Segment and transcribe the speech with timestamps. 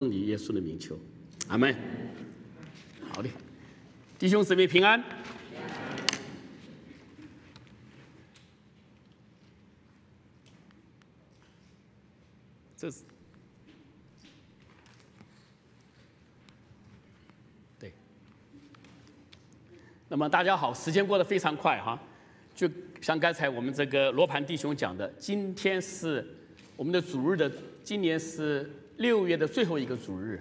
[0.00, 0.98] 你耶稣的名求，
[1.48, 1.74] 阿门。
[3.10, 3.30] 好的，
[4.18, 5.02] 弟兄姊妹平安。
[12.76, 13.04] 这是
[17.78, 17.90] 对。
[20.10, 21.98] 那么大家好，时间过得非常快哈，
[22.54, 22.68] 就
[23.00, 26.36] 像刚才我们这个罗盘弟兄讲的，今天是
[26.76, 27.50] 我们的主日的，
[27.82, 30.40] 今年是六月的最后一个主日。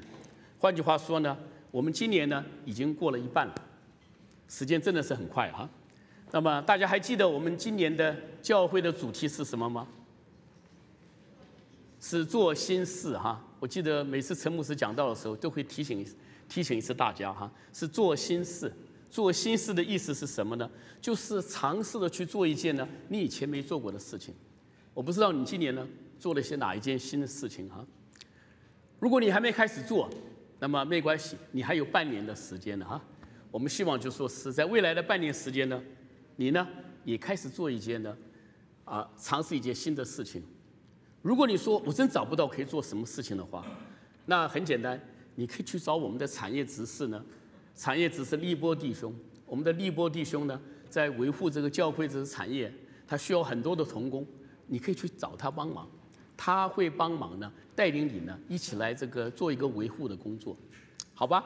[0.60, 1.38] 换句话说呢，
[1.72, 3.56] 我们今年呢已经过了一半了，
[4.48, 5.70] 时间真的是很快哈。
[6.32, 9.88] 那么大家还记得我们今年的教会的主题是什么吗？
[12.00, 16.06] 是做新事哈，我记得每次陈牧师讲到的时候，都会提醒
[16.48, 18.72] 提醒一次大家哈，是做新事。
[19.10, 20.70] 做新事的意思是什么呢？
[21.00, 24.34] 就是尝试的去做一件呢你以前没做过的事情。
[24.94, 25.88] 我不知道你今年呢
[26.20, 27.86] 做了些哪一件新的事情哈。
[29.06, 30.10] 如果你还没开始做，
[30.58, 33.00] 那么没关系，你还有半年的时间呢哈。
[33.52, 35.80] 我们希望就说是在未来的半年时间呢，
[36.38, 36.68] 你呢
[37.04, 38.18] 也开始做一件呢
[38.84, 40.42] 啊尝试一件新的事情。
[41.22, 43.64] 如果你说我真找不到可以做什么事情的话，
[44.26, 45.00] 那很简单，
[45.36, 47.24] 你可以去找我们的产业执事呢。
[47.76, 49.14] 产业执事利波弟兄，
[49.46, 52.74] 我们的利波弟兄呢，在维护这个教会这个产业，
[53.06, 54.26] 他需要很多的童工，
[54.66, 55.88] 你可以去找他帮忙，
[56.38, 60.58] 他会帮忙呢，带领你呢一起来这个做一个维护的工作，
[61.14, 61.44] 好吧？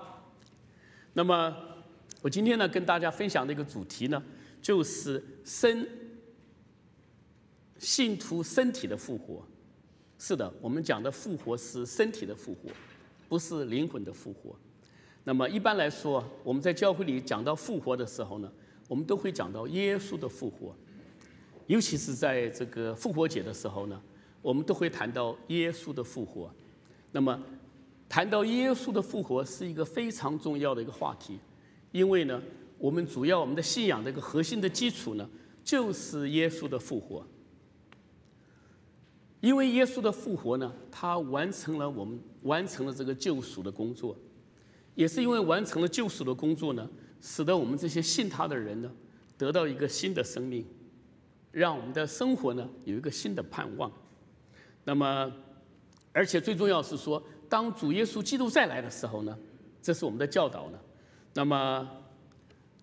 [1.14, 1.56] 那么
[2.22, 4.22] 我今天呢跟大家分享的一个主题呢，
[4.62, 5.88] 就是身
[7.78, 9.46] 信徒身体的复活。
[10.18, 12.70] 是的，我们讲的复活是身体的复活，
[13.30, 14.54] 不是灵魂的复活。
[15.24, 18.52] 那么一般来说，我们在教会里讲到复活的时候呢，
[18.88, 20.76] 我们都会讲到耶稣的复活，
[21.68, 24.02] 尤其是在这个复活节的时候呢，
[24.42, 26.54] 我们都会谈到耶稣的复活。
[27.12, 27.42] 那么
[28.08, 31.40] 谈到耶稣的复活是一个非常重要的一个话题，
[31.92, 32.42] 因为呢，
[32.78, 35.30] 我们主要我们的信仰的一个核心的基础呢，
[35.64, 37.26] 就是耶稣的复活。
[39.42, 44.16] 因为耶稣的复活呢，他完成了我们完成了这个救赎的工作，
[44.96, 46.90] 也是因为完成了救赎的工作呢，
[47.22, 48.92] 使得我们这些信他的人呢，
[49.38, 50.66] 得到一个新的生命，
[51.52, 53.92] 让我们的生活呢有一个新的盼望。
[54.90, 55.32] 那么，
[56.12, 59.38] 而且最重要是说，当主耶稣基督再来的时候呢，
[59.84, 60.80] 这是我们的教导呢。
[61.36, 61.88] 那么，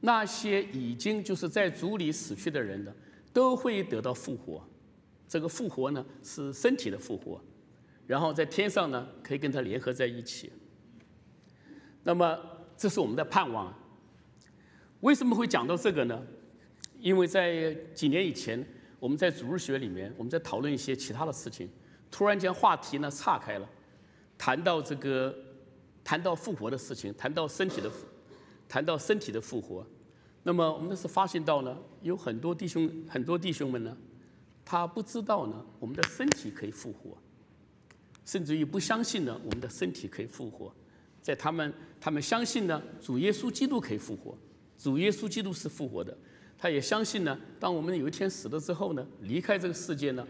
[0.03, 2.95] 那些已经就是在主里死去的人呢，
[3.33, 4.65] 都会得到复活。
[5.27, 7.41] 这个复活呢是身体的复活，
[8.07, 10.53] 然后在天上呢可以跟他联合在一起。
[12.05, 12.39] 那么
[12.77, 13.77] 这是我们的盼望。
[15.01, 16.23] 为什么会讲到这个呢？
[17.01, 18.65] 因为在几年以前，
[19.01, 21.69] 我们在主日学里面，我们在讨论一些其他的事情，
[22.11, 23.69] 突然间话题呢岔开了，
[24.39, 25.35] 谈到这个，
[26.03, 27.91] 谈到复活的事情，谈到身体的，
[28.69, 29.87] 谈到身体的复活。
[30.43, 33.97] 那么我们那是发现到呢，有很多弟兄，很多弟兄们呢。
[34.69, 37.17] 他不知道呢，我们的身体可以复活，
[38.25, 40.75] 甚至于不相信呢，我们的身体可以复活。
[41.23, 44.37] 在他们，他们相信呢，主耶稣基督可以复活，
[44.77, 46.17] 主耶稣基督是复活的。
[46.59, 50.27] 他也相信呢，当我们有一天死了之后呢，离开这个世界呢，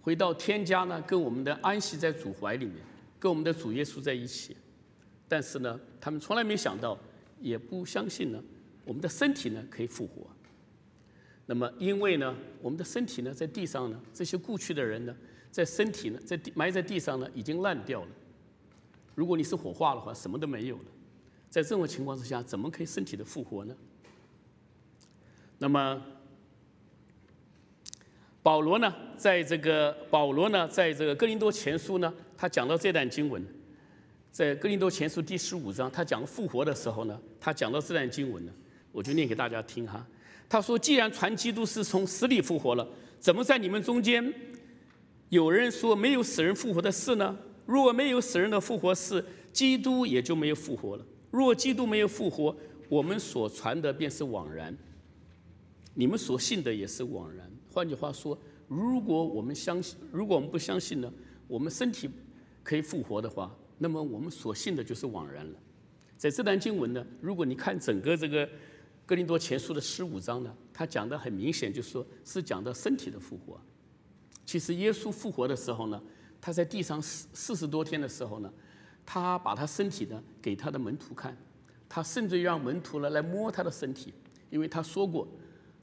[0.00, 2.76] 回到天家呢，跟我们的安息在主怀里面，
[3.18, 4.56] 跟我们的主耶稣在一起。
[5.28, 6.98] 但是呢，他们从来没想到，
[7.40, 8.42] 也不相信呢，
[8.84, 10.26] 我们的身体呢可以复活。
[11.44, 15.14] 那么，因为呢，我们的身体呢，在地上呢，这些故去的人呢，
[15.50, 18.08] 在身体呢，在地埋在地上呢，已经烂掉了。
[19.14, 20.84] 如果你是火化的话，什么都没有了。
[21.50, 23.74] 在这种情况之下，怎么可以身体的复活呢？
[25.58, 26.02] 那么，
[28.48, 33.44] 保罗呢，在这个保罗呢，在这个哥林多前书呢，他讲到这段经文，
[34.30, 38.52] 在哥林多前书第十五章，他讲复活的时候呢，他讲到这段经文呢，
[38.90, 40.02] 我就念给大家听哈。
[40.48, 42.88] 他说：“既然传基督是从死里复活了，
[43.20, 44.32] 怎么在你们中间
[45.28, 47.36] 有人说没有死人复活的事呢？
[47.66, 49.22] 若没有死人的复活事，
[49.52, 51.04] 基督也就没有复活了。
[51.30, 52.56] 若基督没有复活，
[52.88, 54.74] 我们所传的便是枉然，
[55.92, 57.46] 你们所信的也是枉然。
[57.78, 58.36] 换句话说，
[58.66, 61.12] 如果我们相信，如果我们不相信呢，
[61.46, 62.10] 我们身体
[62.64, 65.58] 可以复活的话，那么我们所信的就是枉然了。
[66.16, 68.48] 在这段经文呢，如果你看整个这个。”
[69.06, 73.58] 哥林多前书的十五章呢，他讲的很明显，就是说是讲的身体的复活。
[74.44, 75.98] 其实耶稣复活的时候呢，
[76.42, 78.52] 他在地上四四十多天的时候呢，
[79.06, 81.34] 他把他身体呢给他的门徒看，
[81.88, 84.12] 他甚至让门徒呢来摸他的身体，
[84.50, 85.26] 因为他说过，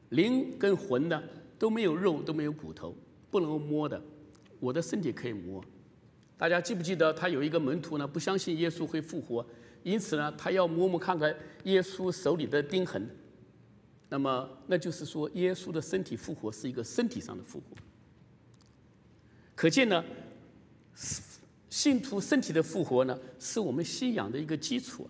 [0.10, 1.24] 灵跟魂呢
[1.58, 2.96] 都没有肉都没有骨头，
[3.32, 4.02] 不能摸的，
[4.60, 5.64] 我的身体可以摸。
[6.38, 9.46] 大家记不记得他有一个门徒呢，不相信耶稣会复活，
[9.84, 13.10] 因此呢，他要摸摸看看耶稣手里的钉痕。
[14.10, 17.76] 那么，那就是说，耶稣的身体复活是一个身体上的复活。
[19.56, 20.04] 可见呢，
[21.70, 25.10] 信徒身体的复活呢，是我们信仰的一个基础。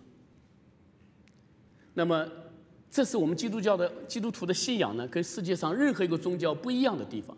[1.92, 2.26] 那么，
[2.96, 7.36] 这是我们基督教的基督徒的信仰呢，跟世界上任何一个宗教不一样的地方。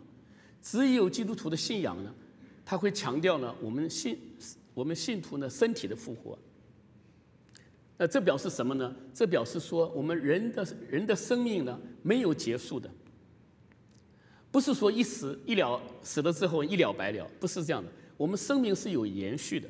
[0.61, 2.15] 只有基督徒的信仰呢，
[2.63, 4.17] 他会强调呢，我们信
[4.73, 6.39] 我们信徒呢身体的复活。
[7.97, 8.95] 那这表示什么呢？
[9.13, 12.89] 这表示说，我们人的人的生命呢没有结束的，
[14.51, 17.91] 不是说一死一了，死了之后一了百了，不是这样的。
[18.15, 19.67] 我们生命是有延续的，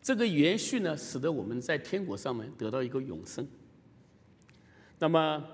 [0.00, 3.44] 这个延续呢，使得我们在天国上面得到一个永生。
[4.98, 5.44] 那么，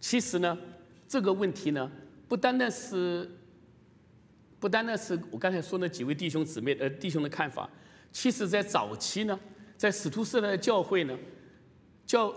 [0.00, 0.58] 其实呢，
[1.06, 1.90] 这个问题呢，
[2.28, 3.30] 不单单是，
[4.58, 7.68] 不单单是我刚才说那几位弟兄姊妹呃弟兄的看法，
[8.10, 9.38] 其实在早期呢。
[9.76, 11.18] 在使徒时代的教会呢，
[12.06, 12.32] 教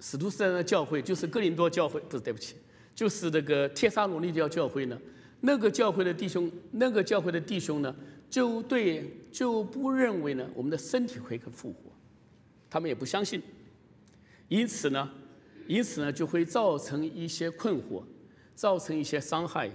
[0.00, 2.56] 使徒时代的教会就是哥林多教会，不是对不起，
[2.92, 5.00] 就是那个帖撒罗尼教教会呢。
[5.42, 7.94] 那个教会的弟兄，那个教会的弟兄呢，
[8.28, 11.92] 就对就不认为呢我们的身体会可复活，
[12.68, 13.40] 他们也不相信。
[14.50, 15.10] 因此呢，
[15.66, 18.04] 因此呢就会造成一些困惑，
[18.54, 19.70] 造成一些伤害，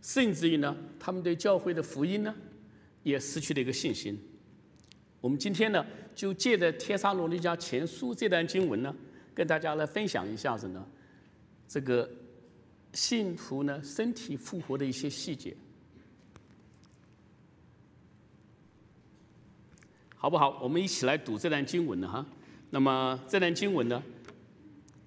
[0.00, 2.34] 甚至于呢，他们对教会的福音呢
[3.02, 4.18] 也失去了一个信心。
[5.20, 5.84] 我们今天呢。
[6.12, 8.94] 就借着《天沙罗尼迦前书》这段经文呢，
[9.32, 10.84] 跟大家来分享一下子呢，
[11.66, 12.06] 这个
[12.92, 15.56] 信徒呢身体复活的一些细节，
[20.14, 20.60] 好不好？
[20.60, 22.26] 我们一起来读这段经文呢哈。
[22.68, 24.02] 那么这段经文呢，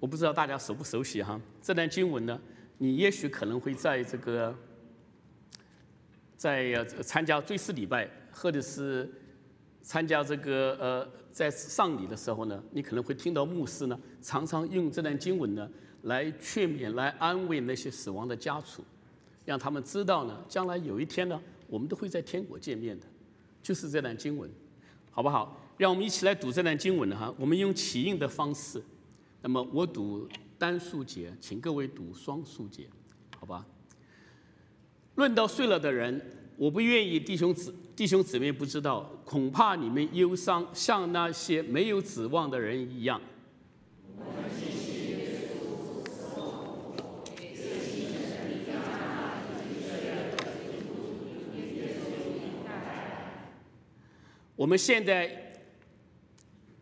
[0.04, 1.40] 我不知道大家熟不熟悉哈。
[1.62, 2.38] 这段经文呢，
[2.76, 4.54] 你也许可能会在这个
[6.36, 9.10] 在参加追思礼拜，或者是。
[9.80, 15.70] 参加这个呃，在丧礼的时候呢，你可能会听到牧师呢，常常用这段经文呢，
[16.04, 18.82] 来劝勉、来安慰那些死亡的家属，
[19.44, 23.06] 让他们知道呢，将来有一天呢，我们都会在天国见面的，
[23.62, 24.50] 就是这段经文，
[25.10, 25.60] 好不好？
[25.76, 28.82] 让我们一起来读这段经文，哈，我们用起印的方式，
[29.46, 30.26] 那么我读
[30.56, 32.86] 单数节，请各位读双数节，
[33.38, 33.66] 好吧？
[35.16, 36.18] 论到睡了的人。
[36.56, 43.20] 我不愿意弟兄姊弟兄姊妹不知道，恐怕你们忧伤，像那些没有指望的人一样。
[54.56, 55.52] 我们现在，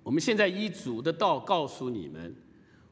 [0.04, 2.36] 我们现在以主的道告诉你们，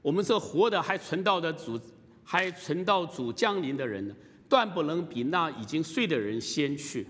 [0.03, 1.79] 我们这活的还存到的主，
[2.25, 4.15] 还存到主降临的人呢？
[4.49, 7.07] 断不能比那已经睡的人先去。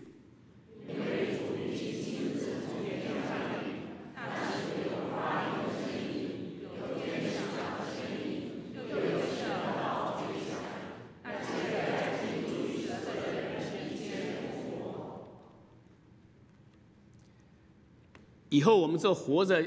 [18.53, 19.65] 以后我们这活着，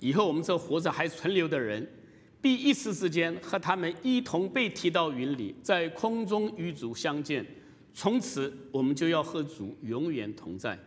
[0.00, 1.86] 以后我们这活着还存留的人。
[2.44, 7.42] 必一时之间和他们一同被提到云里，在空中与主相见。
[7.94, 10.78] 从此，我们就要和主永远同在。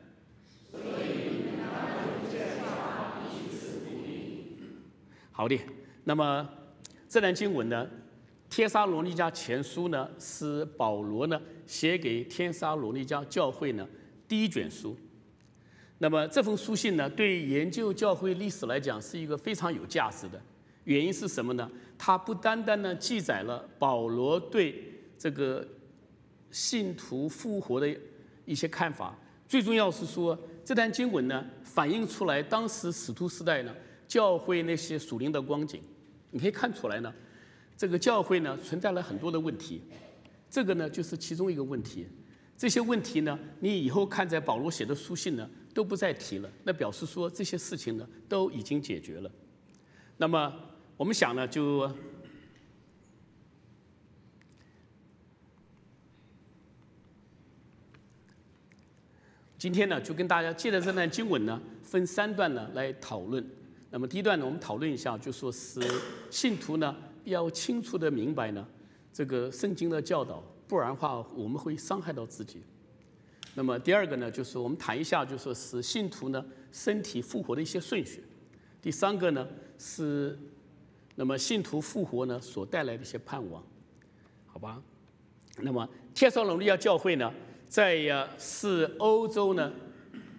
[5.31, 5.57] 好的，
[6.03, 6.47] 那么
[7.09, 7.87] 这段经文呢，
[8.55, 13.87] 《天沙罗尼迦前书》呢，是保罗呢写给天沙罗尼迦教会呢
[14.27, 14.95] 第一卷书。
[15.97, 20.39] 那么这封书信呢，对研究教会历史来讲，是一个非常有价值的。
[20.87, 21.69] 原因是什么呢？
[21.97, 24.81] 它不单单呢记载了保罗对
[25.17, 25.67] 这个
[26.49, 27.93] 信徒复活的
[28.45, 29.13] 一些看法，
[29.49, 33.75] 最重要是说这段经文呢反映出来当时使徒时代呢
[34.07, 35.81] 教会那些属灵的光景。
[36.31, 37.13] 你可以看出来呢，
[37.75, 39.81] 这个教会呢存在了很多的问题，
[40.49, 42.07] 这个呢就是其中一个问题。
[42.55, 49.29] 这些问题呢，你以后看在保罗写的书信呢都不再提了，那表示说这些事情呢都已经解决了。
[50.15, 50.53] 那么。
[50.97, 51.87] 我们想呢，就
[59.59, 63.47] 今天呢，就跟大家借着这段经文呢，分三段呢来讨论。
[63.91, 65.79] 那么第一段呢，我们讨论一下，就说是
[66.31, 68.67] 信徒呢要清楚的明白呢，
[69.13, 72.63] 这个圣经的教导，不然的话我们会伤害到自己。
[73.53, 78.23] 那么第二个呢，就是我们谈一下，就说是信徒呢身体复活的一些顺序。
[78.81, 80.35] 第三个呢是。
[81.19, 83.63] 那么信徒复活呢，所带来的一些盼望，
[84.45, 84.79] 好吧？
[85.61, 87.33] 那么天上罗利亚教会呢，
[87.67, 89.73] 在呀是欧洲呢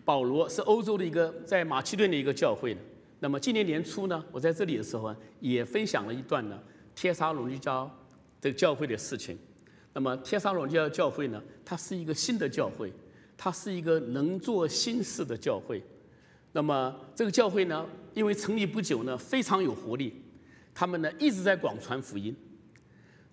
[0.04, 2.80] 保罗是欧洲的一个在马其顿的一个教会的。
[3.18, 6.56] 那么今年年初呢，我在这里的时候啊，也分享了一段呢，
[6.94, 7.90] 帖撒罗尼迦
[8.40, 9.36] 这个教会的事情。
[9.92, 12.92] 那么帖撒罗尼亚教会呢，它是一个新的教会，
[13.36, 15.82] 它是一个能做新事的教会。
[16.52, 20.22] 那么这个教会呢，因为成立不久呢，非常有活力，
[20.78, 22.32] 他们呢一直在广传福音。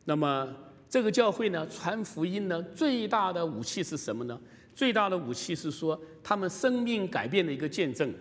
[0.05, 0.51] 那么
[0.89, 4.39] 这个教会呢，传福音呢，最大的武器是什么呢？
[4.73, 8.11] 最大的武器是说他们生命改变的一个见证。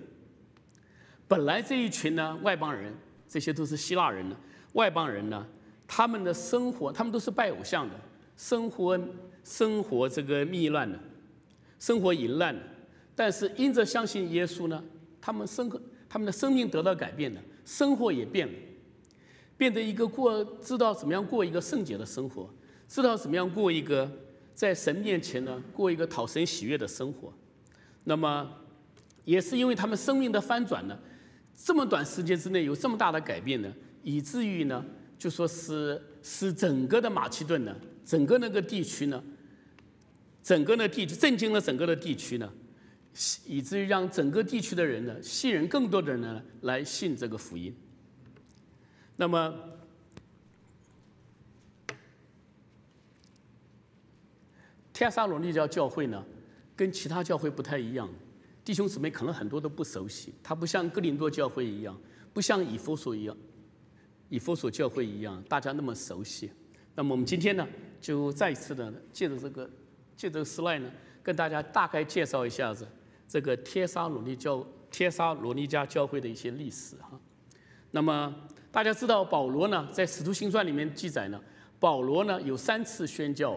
[1.27, 2.93] 本来这一群呢外邦人，
[3.27, 4.37] 这些都是希腊人呢，
[4.75, 5.47] 外邦人呢，
[5.89, 7.95] 他们的生活，他们都是拜偶像的，
[8.37, 9.01] 生活
[9.43, 11.01] 生活这个糜烂的，
[11.79, 12.61] 生活淫乱的。
[13.17, 14.85] 但是因着相信耶稣呢，
[15.19, 18.53] 他们生活，他们的生命得到改变了，生活也变了，
[19.57, 22.49] 变得一个过知道怎么样过一个圣洁的生活，
[22.89, 24.11] 知道怎么样过一个
[24.55, 27.33] 在神面前呢过一个讨神喜悦的生活。
[28.05, 28.51] 那么
[29.25, 30.99] 也是因为他们生命的翻转呢，
[31.57, 34.85] 这么短时间之内有这么大的改变呢，以至于呢
[35.19, 39.23] 就说是使整个的马其顿呢，整个那个地区呢，
[40.43, 42.53] 整个的地区震惊了整个的地区呢。
[43.47, 47.73] 以至于让整个地区的人呢，吸引更多的人呢来信这个福音。
[49.17, 49.55] 那么，
[54.93, 56.25] 天沙罗尼教教会呢，
[56.75, 58.09] 跟其他教会不太一样。
[58.65, 61.97] 弟兄姊妹可能很多都不熟悉，它不像哥林多教会一样，
[62.33, 63.37] 不像以弗所一样，
[64.31, 66.51] 以弗所教会一样，大家那么熟悉。
[66.95, 67.69] 那么我们今天呢，
[68.01, 69.71] 就再一次的借着这个
[70.17, 70.91] 借这个 slide 呢，
[71.23, 72.89] 跟大家大概介绍一下子。
[73.29, 77.21] 这个帖撒罗尼教、帖撒罗尼加教会的一些历史哈，
[77.91, 78.35] 那么
[78.75, 81.41] 大家知道保罗呢，在使徒行传里面记载呢，
[81.79, 83.57] 保罗呢有三次宣教，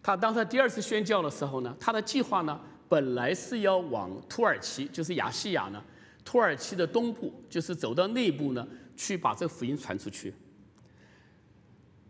[0.00, 5.82] 他当他第二次宣教的时候呢，他的计划呢本来是要往土耳其，就是亚细亚呢，
[6.24, 8.64] 土耳其的东部，就是走到内部呢，
[8.96, 10.32] 去把这个福音传出去。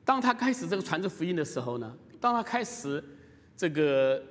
[0.04, 3.02] 当他开始这个传这福音的时候呢，当他开始
[3.56, 4.22] 这个。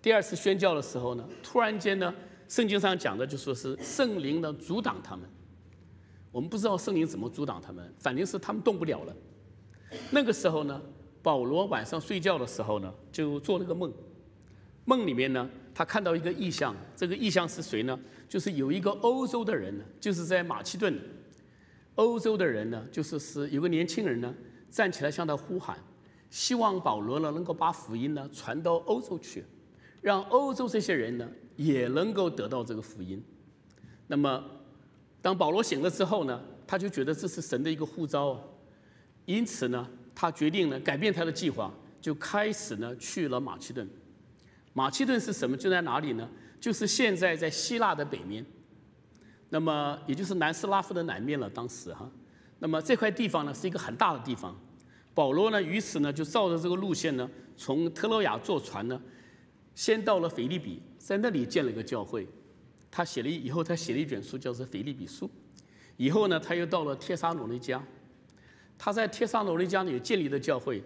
[0.00, 2.14] 第二次宣教的时候呢，突然间呢，
[2.48, 5.28] 圣经上讲的就说是圣灵呢阻挡他们。
[6.38, 9.16] 我们不知道圣灵怎么阻挡他们，反正是他们动不了了。
[10.12, 10.80] 那个时候呢，
[11.20, 13.92] 保罗晚上睡觉的时候呢，就做了个梦。
[14.84, 17.98] 梦里面呢，他看到一个异象，这个异象是谁呢？
[18.28, 20.96] 就是有一个欧洲的人呢，就是在马其顿，
[21.96, 24.32] 欧洲的人呢，就是是有个年轻人呢，
[24.70, 25.76] 站起来向他呼喊，
[26.30, 29.44] 希望保罗呢能够把福音呢传到欧洲去。
[30.00, 33.20] 让欧洲这些人呢也能够得到这个福音。
[34.06, 34.44] 那么，
[35.28, 38.42] 当保罗醒了之后呢，他就觉得这是神的一个呼召，
[39.26, 41.70] 因此呢，他决定呢改变他的计划，
[42.00, 43.86] 就开始呢去了马其顿。
[44.72, 45.54] 马其顿是什么？
[45.54, 46.26] 就在哪里呢？
[46.58, 48.42] 就是现在在希腊的北面，
[49.50, 51.50] 那么也就是南斯拉夫的南面了。
[51.50, 52.10] 当时哈，
[52.58, 54.58] 那么这块地方呢是一个很大的地方。
[55.12, 58.98] 保罗呢，于此呢就照着这个路线呢，从特洛亚坐船呢。
[59.74, 62.26] 先到了腓利比，在那里建了一个教会。
[62.90, 65.26] 他写了以后，他写了一卷书，叫做《腓利比书》。
[65.96, 67.80] 以后呢，他又到了帖撒罗尼迦。
[68.76, 70.82] 他在帖撒罗尼迦里建立的教会，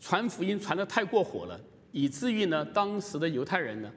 [0.00, 1.60] 传福音传的太过火了，
[1.92, 3.90] 以至于呢，当时的犹太人呢，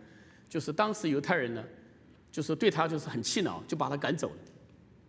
[0.47, 1.63] 就是当时犹太人呢，
[2.31, 4.37] 就是对他就是很气恼，就把他赶走了，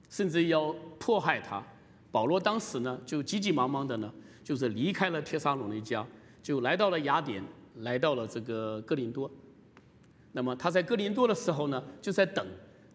[0.08, 1.62] 甚至要迫害他。
[2.10, 6.04] 保罗当时呢，就急急忙忙的呢，就是离开了帖撒罗尼迦，
[6.42, 7.42] 就来到了雅典。
[7.76, 9.30] 来到了这个哥林多，
[10.32, 12.46] 那么他在哥林多的时候呢，就在等，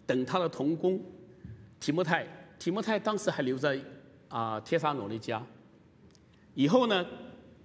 [0.05, 1.01] 等他的同工
[1.79, 2.25] 提摩太。
[2.57, 3.77] 提摩太当时还留在
[4.29, 5.41] 啊帖撒罗尼迦。
[6.53, 7.05] 以后呢，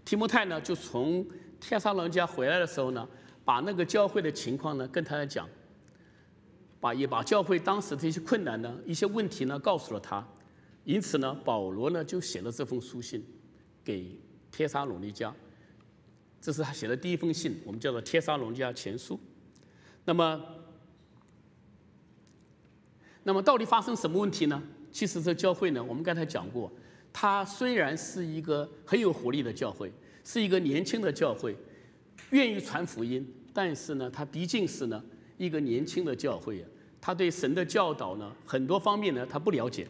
[0.04, 1.24] 提摩太呢就从
[1.60, 3.08] 帖撒罗尼迦回来的时候呢，
[3.44, 5.48] 把那个教会的情况呢跟他讲，
[6.80, 10.26] 把也把教会当时的一些困难呢、一些问题呢告诉了他。
[10.84, 13.24] 因此呢，保罗呢就写了这封书信
[13.84, 14.18] 给
[14.50, 15.32] 帖撒罗尼迦。
[16.40, 19.14] 这是他写的第一封信，我们叫做《帖撒罗尼迦前书》。
[20.04, 20.42] 那么，
[23.22, 24.60] 那么到底发生什么问题呢？
[24.90, 26.72] 其实这教会呢，我们刚才讲过，
[27.12, 29.92] 它虽然是一个很有活力的教会，
[30.24, 31.56] 是一个年轻的教会，
[32.30, 35.04] 愿意传福音，但是呢，它毕竟是呢
[35.36, 36.68] 一个年轻的教会啊，
[37.00, 39.86] 他对神的教导呢，很多方面呢他不了解，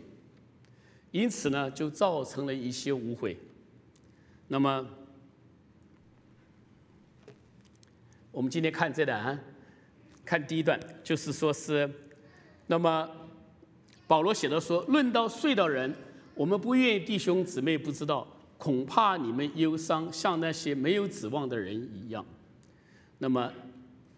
[1.13, 3.39] 因此呢，就造成了一些误会。
[4.49, 4.87] 那么。
[8.33, 9.37] 我们今天看这段，
[10.31, 11.91] 看第一段，就是说是，
[12.69, 13.11] 那么
[14.07, 15.93] 保罗写的说：“论到睡的人，
[16.37, 18.25] 我们不愿意弟兄姊妹不知道，
[18.57, 22.25] 恐怕你们忧伤，像那些没有指望的人一样。”
[23.19, 23.53] 那么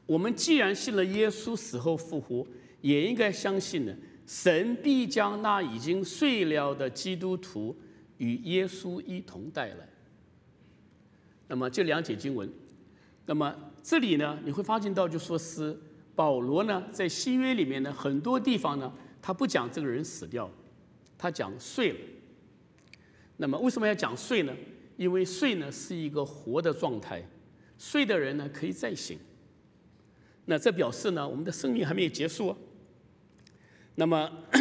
[0.04, 2.47] 我们既然信了耶稣死后复活，
[2.83, 7.75] 也应该相信呢，神必将那已经睡了的基督徒
[8.19, 9.88] 与耶稣一同带来。
[11.49, 12.47] 那么这两节经文，
[13.25, 15.75] 那么这里呢，你会发现到就说是
[16.14, 20.50] 保罗呢，在新约里面呢，很多地方呢，他不讲这个人死掉，
[21.16, 21.99] 他讲睡了。
[23.38, 24.54] 那么为什么要讲睡呢？
[24.97, 27.26] 因为睡呢是一个活的状态，
[27.78, 29.19] 睡的人呢可以再醒。
[30.45, 32.54] 那这表示呢，我们的生命还没有结束。
[33.95, 34.31] 那么，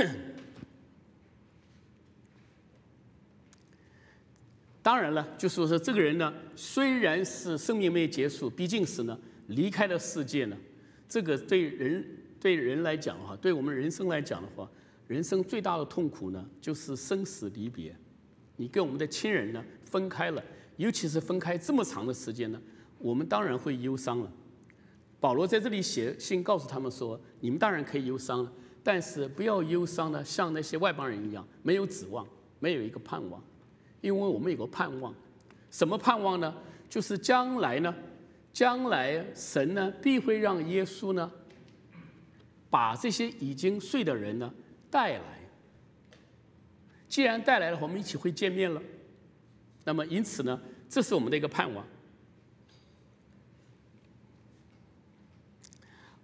[4.82, 9.18] 当然了，就是说这个人呢，虽然是生命没有结束，毕竟是呢
[9.48, 10.58] 离开了世界呢。
[11.12, 12.06] 这个对人
[12.40, 14.66] 对人来讲哈，对我们人生来讲的话，
[15.08, 17.94] 人生最大的痛苦呢，就是生死离别。
[18.56, 20.42] 你跟我们的亲人呢分开了，
[20.78, 22.62] 尤其是分开这么长的时间呢，
[22.98, 24.32] 我们当然会忧伤了。
[25.20, 28.52] 保罗在这里写信告诉他们说：“你们当然可以忧伤了，
[28.82, 32.26] 但是不要忧伤呢，像那些外邦人一样，没有指望，
[32.60, 33.44] 没有一个盼望。
[34.00, 35.14] 因为我们有个盼望，
[35.70, 36.56] 什么盼望呢？
[36.90, 37.94] 就是将来呢，
[38.54, 41.32] 将来神呢必会让耶稣呢，
[42.70, 44.54] 把这些已经睡的人呢
[44.90, 45.40] 带来。
[47.08, 48.82] 既然带来了，我们一起会见面了。
[49.84, 51.86] 那么因此呢，这是我们的一个盼望。”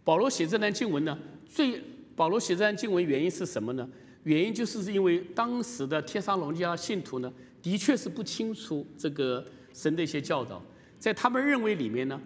[0.04, 1.18] 保罗写这段经文呢，
[1.50, 1.82] 最
[2.16, 3.90] 保罗写这段经文原因是什么呢？
[4.24, 10.64] 原因就是因为当时的帖撒罗尼迦信徒呢，的确是不清楚这个神的一些教导，
[11.00, 12.22] 在他们认为里面呢，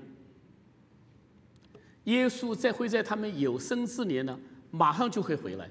[2.06, 4.40] 耶稣在会在他们有生之年呢，
[4.72, 5.70] 马上就会回来，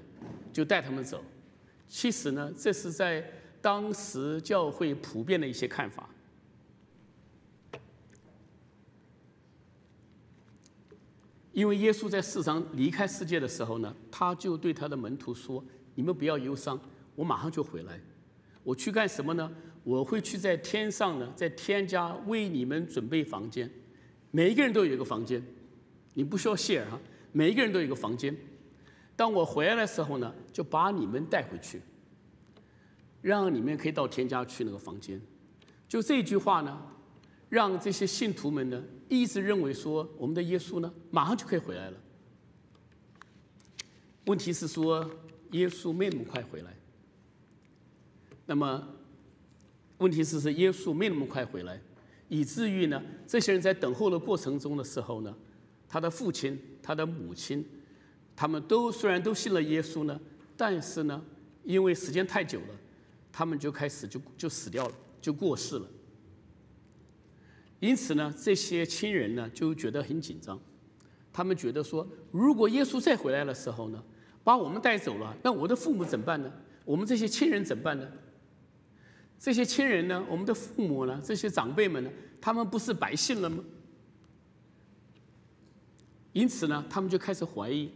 [0.53, 1.23] 就带他们走。
[1.87, 3.25] 其实呢，这是在
[3.61, 6.07] 当时教会普遍的一些看法。
[11.53, 15.61] 因为耶稣在世上离开世界的时候呢，他就对他的门徒说
[15.95, 16.79] ：“你们不要忧伤，
[17.13, 17.99] 我马上就回来。
[18.63, 19.51] 我去干什么呢？
[19.83, 23.69] 我会去在天上呢，在天家为你们准备房间。
[24.31, 25.43] 每一个人都有一个房间，
[26.13, 26.99] 你不需要谢啊，
[27.31, 28.35] 每一个人都有一个房间。
[29.15, 31.81] 当我回来的时候呢，就把你们带回去，
[33.21, 35.21] 让你们可以到天家去那个房间。
[35.87, 36.81] 就这句话呢。”
[37.51, 41.97] 让这些信徒们呢，一直认为说，我们的耶稣呢，马上就可以回来了。
[44.25, 45.05] 问题是说，
[45.51, 46.73] 耶稣没那么快回来。
[48.45, 48.87] 那么，
[50.01, 51.79] 问题是是耶稣没那么快回来，
[52.27, 55.31] 以至于呢，这些人在等候的过程中的时候呢，
[55.87, 57.63] 他的父亲、他的母亲，
[58.35, 60.19] 他们都虽然都信了耶稣呢，
[60.57, 61.23] 但是呢，
[61.63, 62.67] 因为时间太久了，
[63.31, 65.87] 他们就开始就就死掉了，就过世了。
[67.79, 70.59] 因此呢，这些亲人呢就觉得很紧张，
[71.31, 74.03] 他们觉得说，如果耶稣再回来的时候呢，
[74.43, 76.51] 把我们带走了，那我的父母怎么办呢？
[76.85, 78.07] 我们这些亲人怎么办呢？
[79.41, 83.63] 这些亲人呢，我们的父母呢，这些长辈们呢，他们不是白信了吗？
[86.31, 87.89] 因此呢，他们就开始怀疑，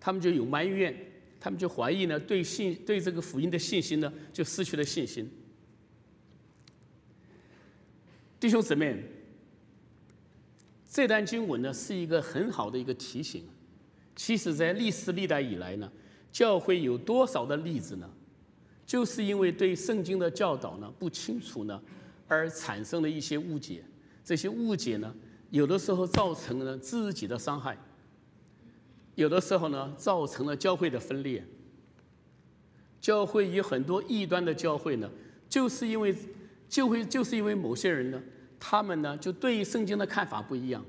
[0.00, 0.92] 他们就有埋怨，
[1.38, 5.30] 他们就怀疑呢，对信对这个福音的信心呢，就失去了信心。
[8.40, 9.00] 弟兄姊妹，
[10.90, 13.44] 这段经文呢是一个很好的一个提醒。
[14.16, 15.88] 其实，在历史历代以来呢，
[16.32, 18.10] 教会有多少的例子呢？
[18.88, 21.80] 就是因为对圣经的教导呢不清楚呢，
[22.26, 23.84] 而产生了一些误解。
[24.24, 25.14] 这些误解呢，
[25.50, 27.78] 有的时候造成了自己的伤害，
[29.14, 31.44] 有的时候呢，造成了教会的分裂。
[33.00, 35.08] 教会有很多异端的教会呢，
[35.48, 36.16] 就是因为。
[36.68, 38.22] 就会就是因为某些人呢，
[38.60, 40.84] 他们呢就对圣经的看法不一样，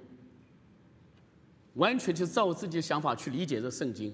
[1.75, 4.13] 完全就照自己的想法去理解这圣经，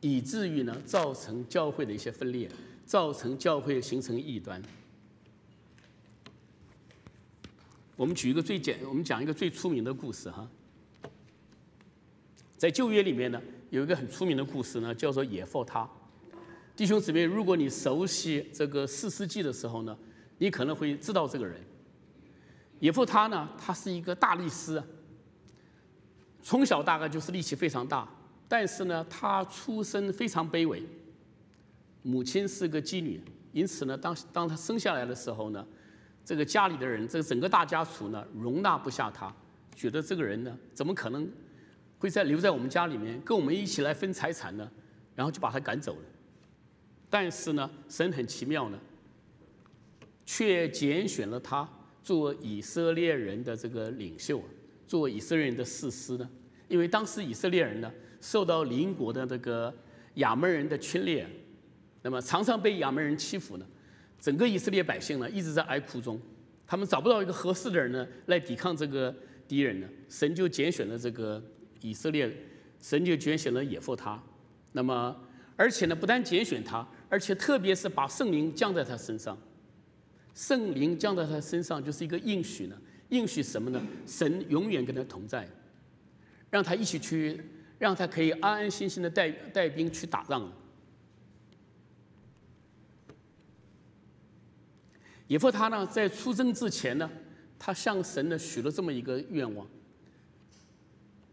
[0.00, 2.48] 以至于呢造成教会的一些分裂，
[2.90, 4.60] 造成教会形成异端。
[7.94, 10.50] 我们举一个最简，我们讲一个最出名的故事哈，
[12.56, 15.88] 在旧约里面呢有一个很出名的故事呢，叫做野佛他。
[16.74, 19.96] 弟兄姊妹，如果你熟悉这个四世纪的时候呢。
[20.42, 21.60] 你可能会知道这个人，
[22.78, 24.82] 也夫他呢，他是一个大力士，
[26.42, 28.08] 从小大概就是力气非常大，
[28.48, 30.82] 但是呢，他出身非常卑微，
[32.02, 33.20] 母亲是个妓女，
[33.52, 35.66] 因此呢，当当他生下来的时候呢，
[36.24, 39.34] 这个家里的人，这个整个大家族呢，容纳不下他，
[39.74, 41.30] 觉得这个人呢，怎么可能
[41.98, 44.70] 会在留在我们家里面跟我们一起来分财产呢？
[45.14, 46.02] 然后就把他赶走了。
[47.08, 48.78] 但是呢，神很奇妙呢。
[50.32, 51.68] 却拣选了他
[52.04, 54.40] 做以色列人的这个领袖，
[54.86, 56.30] 做以色列人的士师呢。
[56.68, 59.74] 因为当时以色列人呢受到邻国的这个
[60.14, 61.28] 亚门人的侵略，
[62.02, 63.66] 那么常常被亚门人欺负呢，
[64.18, 66.20] 整个以色列百姓呢一直在哀哭中，
[66.66, 69.14] 他们找不到一个合适的人呢来抵抗这个
[69.46, 71.42] 敌人呢，神就拣选了这个
[71.80, 72.30] 以色列，
[72.80, 74.22] 神就拣选了耶夫他，
[74.72, 75.14] 那么
[75.56, 79.38] 而且呢不但拣选他，而且特别是把圣灵降在他身上，
[80.34, 82.76] 圣灵降在他身上就是一个应许呢，
[83.10, 83.82] 应许什么呢？
[84.06, 85.48] 神永远跟他同在。
[86.48, 87.40] 让他一起去，
[87.78, 90.52] 让他可以安安心心的带带兵去打仗。
[95.30, 97.08] 也夫他呢，在出征之前呢，
[97.56, 99.64] 他向神呢许了这么一个愿望。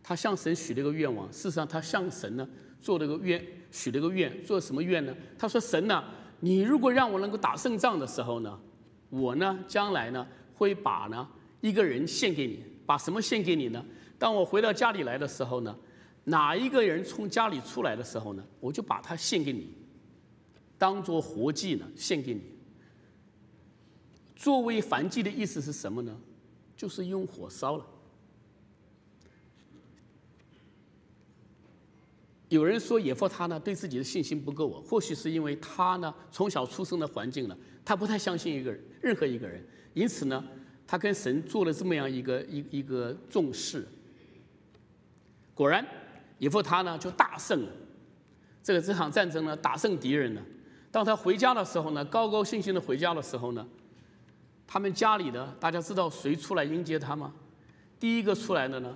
[0.03, 2.47] 他向神许了一个愿望，事实上他向神呢
[2.79, 5.15] 做了个愿，许了个愿，做什么愿呢？
[5.35, 6.03] 他说：“神呢，
[6.41, 8.59] 你如果让我能够打胜仗的时候呢，
[9.09, 11.27] 我呢将来呢会把呢
[11.61, 13.83] 一个人献给你，把什么献给你呢？”
[14.19, 15.75] 当我回到家里来的时候呢，
[16.25, 19.73] 哪一个人从家里出来的时候呢，我就把他献给你，
[20.77, 22.56] 当做活祭呢，献给你。
[24.37, 26.15] 作为燔祭的意思是什么呢？
[26.77, 27.85] 就是用火烧了。
[32.49, 39.61] 有人说野夫他呢对自己的信心不够啊，或许是因为他呢从小出生的环境呢，他不太相信一个人，任何一个人，
[39.95, 40.41] 因此呢，
[40.85, 43.85] 他跟神做了这么样一个一一个重视。
[45.55, 45.83] 果然，
[46.37, 47.71] 以后他呢就大胜了。
[48.63, 50.41] 这个这场战争呢打胜敌人了。
[50.91, 53.67] 当他回家的时候呢，高高兴兴的回家的时候呢，
[54.67, 57.33] 他们家里的大家知道谁出来迎接他吗？
[57.99, 58.95] 第一个出来的呢，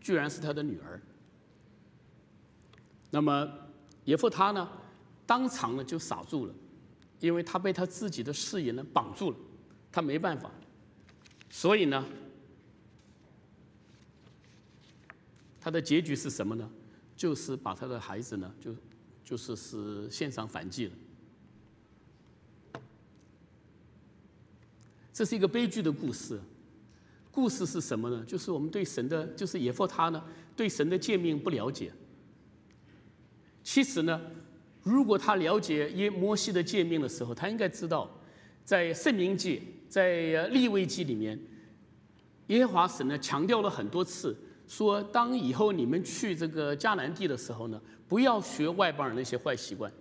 [0.00, 1.02] 居然是他的女儿。
[3.10, 3.46] 那么，
[4.04, 4.70] 以后他呢，
[5.26, 6.54] 当场呢就傻住了，
[7.20, 9.36] 因为他被他自己的事业呢绑住了，
[9.90, 10.50] 他没办法，
[11.50, 12.04] 所以呢。
[15.60, 16.70] 他的结局是什么呢？
[17.16, 18.74] 就是把他的孩子呢，就
[19.24, 20.92] 就是是献上反击了。
[25.14, 26.38] 这是一个悲剧的故事。
[27.30, 28.22] 故事是什么呢？
[28.26, 30.22] 就是我们对神的，就是耶和他呢，
[30.54, 31.92] 对神的诫命不了解。
[33.62, 34.20] 其实呢，
[34.82, 38.10] 如果他了解耶摩西的诫命的时候，他应该知道，
[38.64, 41.40] 在圣明记、在立位记里面，
[42.48, 44.36] 耶和华神呢强调了很多次。
[44.66, 49.92] 说，当以后你们去这个迦南地的时候呢，不要学外邦人那些坏习惯，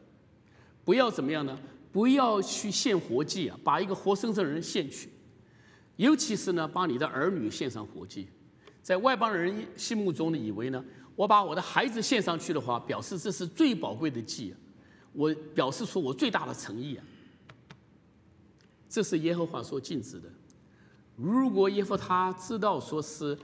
[0.85, 1.59] 不要怎么样呢？
[1.93, 5.07] 不要去献活祭啊，把一个活生生的人献去，
[5.95, 8.27] 尤其是呢，把你的儿女献上活祭。
[8.81, 10.83] 在外邦人心目中呢，以为呢，
[11.15, 14.53] 我把我的孩子献上去的话，表示这是最宝贵的祭，
[15.13, 17.05] 我表示出我最大的诚意啊。
[18.89, 20.27] 这是耶和华所禁止的。
[21.15, 23.37] 如果耶和他知道说是。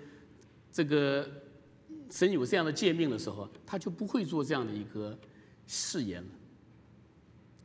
[0.72, 1.28] 这个
[2.12, 5.18] 神有这样的诫命的时候，他就不会做这样的一个
[5.66, 6.30] 誓言了。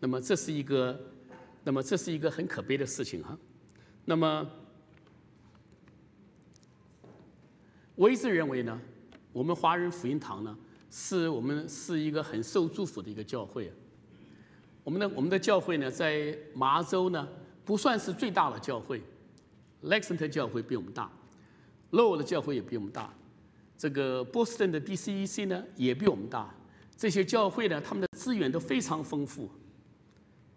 [0.05, 1.01] 那么这是一个，
[1.63, 3.35] 那么这是一个很可悲的事情哈。
[4.05, 4.47] 那么
[7.95, 8.79] 我一直认为呢，
[9.33, 10.55] 我们华人福音堂呢，
[10.91, 13.73] 是我们是一个很受祝福的一个教会。
[14.83, 17.27] 我们的我们的教会呢，在麻州呢，
[17.65, 19.03] 不算是最大的教会
[19.85, 21.11] ，Lexington 教会比我们大。
[21.93, 23.11] Low 的教会也比我们大，
[23.79, 26.55] 这个波士顿的 BCEC 呢也比我们大。
[26.95, 29.49] 这些教会呢，他们的资源都非常丰富。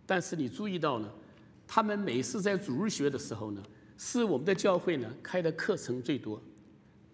[0.07, 1.07] 但是你注意到呢，
[1.67, 3.61] 他们每次在主日学的时候呢，
[3.97, 6.41] 是我们的教会呢开的课程最多。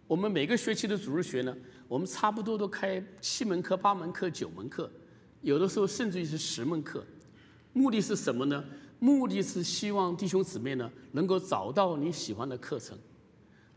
[0.07, 1.53] 我们每个学期的主日学呢，
[1.87, 4.89] 我们差不多都开七门课、八门课、九门课，
[5.41, 7.03] 有的时候甚至于是十门课。
[7.73, 8.63] 目的是什么呢？
[8.99, 12.97] 目的是希望弟兄姊妹呢能够找到你喜欢的课程。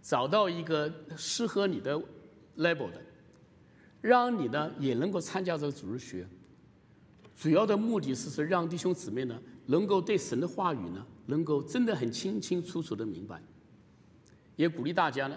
[0.02, 1.98] 找到一个适合你的
[2.58, 3.02] level 的，
[4.00, 6.24] 让你呢也能够参加这个主日学。
[7.36, 13.40] 主要的目的是是让弟兄姊妹呢能够对神的话语呢能够真的很清清楚楚的明白。
[14.56, 15.36] 也鼓励大家呢，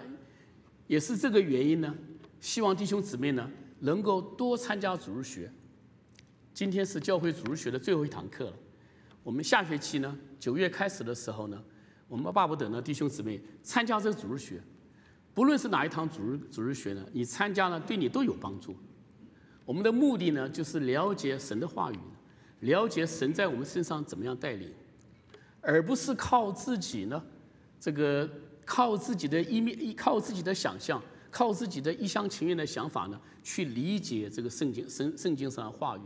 [0.86, 1.94] 也是这个原因呢，
[2.40, 5.52] 希望弟兄姊妹呢能够多参加主日学。
[6.54, 8.56] 今天是教会主日学的最后一堂课了，
[9.22, 11.62] 我们下学期呢九月开始的时候呢。
[12.08, 14.60] 我们巴不得呢，弟兄姊妹参加这个主日学，
[15.32, 18.74] 不论是哪一堂主日主日学呢，你参加呢，对你都有帮助。
[19.70, 21.98] 我们的目的呢，就是了解神的话语，
[22.58, 24.68] 了解神在我们身上怎么样带领，
[25.60, 27.24] 而不是靠自己呢，
[27.78, 28.28] 这个
[28.64, 36.00] 靠自己的一面，靠自己的想象，靠自己的一厢情愿的想法呢，去理解这个圣经圣圣经上的话语，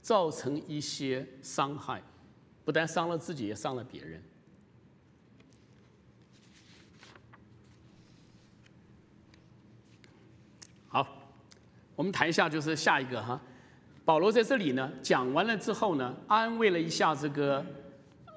[0.00, 2.00] 造成一些伤害，
[2.64, 4.22] 不但伤了自己，也伤了别人。
[10.86, 11.32] 好，
[12.00, 13.38] 我们谈一下，就是下一个哈。
[14.06, 17.62] 保罗在这里呢讲完了之后呢，安慰了一下这个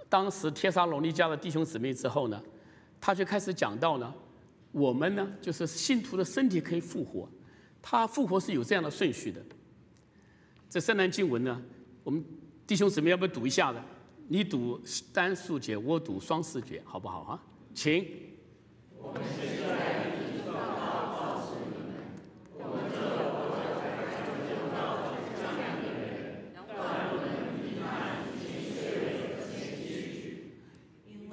[0.10, 2.44] 当时帖撒罗尼迦的弟兄姊妹之后呢，
[3.00, 4.14] 他就开始讲到呢，
[4.74, 7.26] 我们呢就是信徒的身体可以复活，
[7.82, 9.42] 他复活是有这样的顺序的。
[10.70, 11.62] 这圣诞经文呢，
[12.04, 12.22] 我们
[12.68, 13.82] 弟兄姊妹要不要读一下的？
[14.28, 14.78] 你读
[15.14, 17.42] 单数节，我读双数节，好不好啊？
[17.74, 18.06] 请。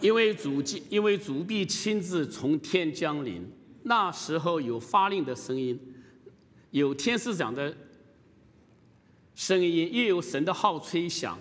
[0.00, 3.46] 因为主因为主必亲自从天降临，
[3.82, 5.78] 那时候有发令的声音，
[6.70, 7.76] 有天使长的
[9.34, 11.38] 声音，又有神的号吹响，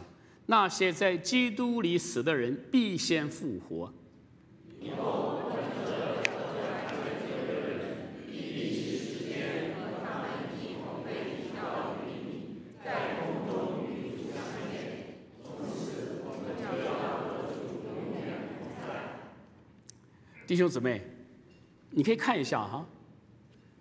[0.48, 3.94] 那些在基督里死的人必先复活。
[20.50, 21.00] 弟兄姊妹，
[21.92, 22.84] 你可以看一下哈，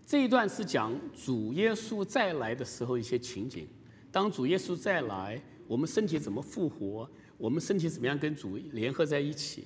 [0.05, 3.67] 这一段是讲主耶稣再来的时候一些情景。
[4.13, 7.09] 当主耶稣再来，我们身体怎么复活？
[7.39, 9.65] 我们身体怎么样跟主联合在一起？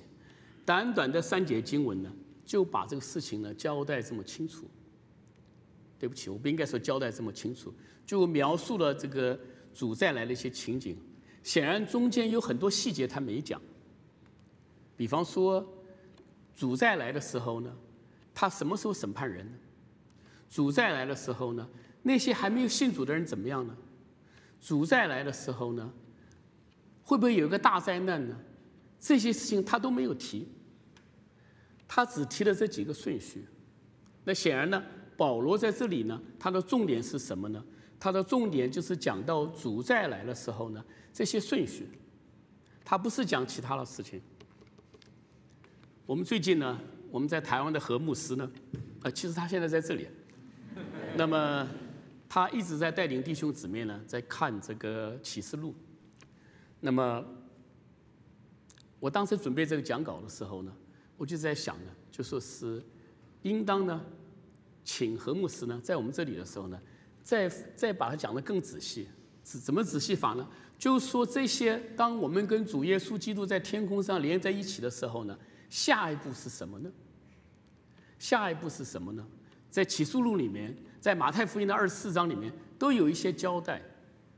[0.65, 2.09] 短短的三节经文呢，
[2.45, 4.65] 就把这个事情呢交代这么清楚。
[5.99, 7.73] 对不起，我不应该说交代这么清楚，
[8.05, 9.37] 就描述了这个
[9.73, 10.95] 主再来的一些情景。
[11.43, 13.61] 显然中间有很多细节他没讲，
[14.95, 15.67] 比方说。
[16.55, 17.75] 主再来的时候呢，
[18.33, 19.57] 他什么时候审判人呢？
[20.49, 21.67] 主再来的时候呢，
[22.03, 23.75] 那些还没有信主的人怎么样呢？
[24.61, 25.91] 主再来的时候呢，
[27.03, 28.39] 会不会有一个大灾难呢？
[28.99, 30.47] 这些事情他都没有提，
[31.87, 33.45] 他只提了这几个顺序。
[34.23, 34.81] 那显然呢，
[35.17, 37.61] 保罗在这里呢，他的重点是什么呢？
[37.99, 41.89] 他的重点就是讲到主再来的时候呢，这些顺序，
[42.85, 44.21] 他不是讲其他的事情。
[46.05, 46.77] 我们最近呢，
[47.09, 48.51] 我们在台湾的何牧师呢，
[49.03, 50.05] 呃，其实他现在在这里。
[51.15, 51.65] 那么
[52.27, 55.73] 他一直在带领弟兄姊妹呢，在看这个启示录。
[56.81, 57.23] 那么
[58.99, 60.73] 我当时准备这个讲稿的时候呢，
[61.15, 62.83] 我就在想呢，就说是
[63.43, 64.01] 应当呢，
[64.83, 66.77] 请何牧师呢，在我们这里的时候呢，
[67.23, 69.07] 再再把它讲得更仔细。
[69.41, 70.45] 怎怎么仔细法呢？
[70.77, 75.39] 就说这些，当我们跟主耶稣基督在天空上连在一起的时候呢。
[75.73, 76.91] 下一步是什么呢？
[78.19, 79.25] 下一步是什么呢？
[79.71, 83.81] 在启示录里面，在马太福音的二十四章里面都有一些交代。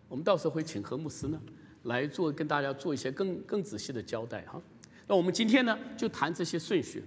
[0.08, 1.38] 我们到时候会请何牧师呢
[1.84, 4.62] 来做，跟大家做一些更更仔细的交代哈。
[5.08, 7.04] 那我们今天呢就谈这些顺序。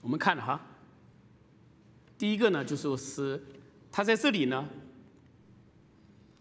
[0.00, 0.58] 我们看哈，
[2.16, 3.38] 第一个呢就说是
[3.92, 4.66] 他在这里呢，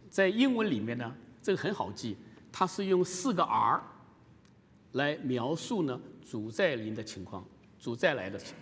[0.09, 2.15] 在英文里面呢这个很好记，
[2.49, 3.83] 它是用四个 R。
[4.95, 7.45] 来描述呢主再临的情况，
[7.79, 8.55] 主再来的情。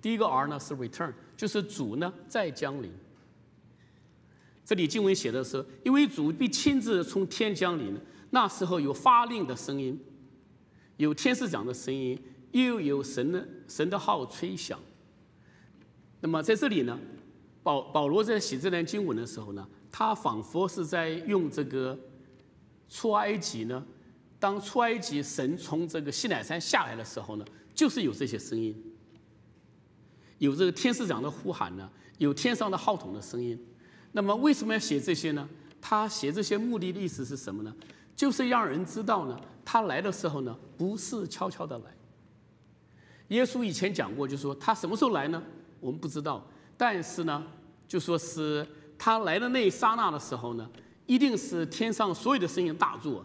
[0.00, 2.90] 第一个 R 呢是 return，就是主呢再降临。
[4.64, 7.98] 这里经文写的是，因为主必亲自从天降临，
[8.30, 10.00] 那时候有发令的声音，
[10.96, 12.20] 有天使长的声音，
[12.52, 14.78] 又有神的神的号吹响。
[16.20, 16.98] 那么在这里呢，
[17.64, 21.98] 保保罗在写这段经文的时候呢，他仿佛是在用这个
[22.88, 23.84] 出埃及呢。
[24.38, 27.44] 当出埃及神从这个西乃山下来的时候呢，
[27.74, 28.76] 就是有这些声音，
[30.38, 33.58] 有这个天使长的呼喊呢，有天上的号筒的声音。
[34.12, 35.48] 那么为什么要写这些呢？
[35.80, 37.74] 他写这些目的的意思是什么呢？
[38.14, 41.84] 就是让人知道呢，他来的时候呢，不是悄悄的来。
[43.28, 45.42] 耶稣以前讲过，就说他什么时候来呢？
[45.80, 46.46] 我们不知道。
[46.76, 47.42] 但是呢，
[47.88, 48.66] 就说是
[48.98, 50.70] 他来的那一刹那的时候呢，
[51.06, 53.24] 一定是天上所有的声音大作。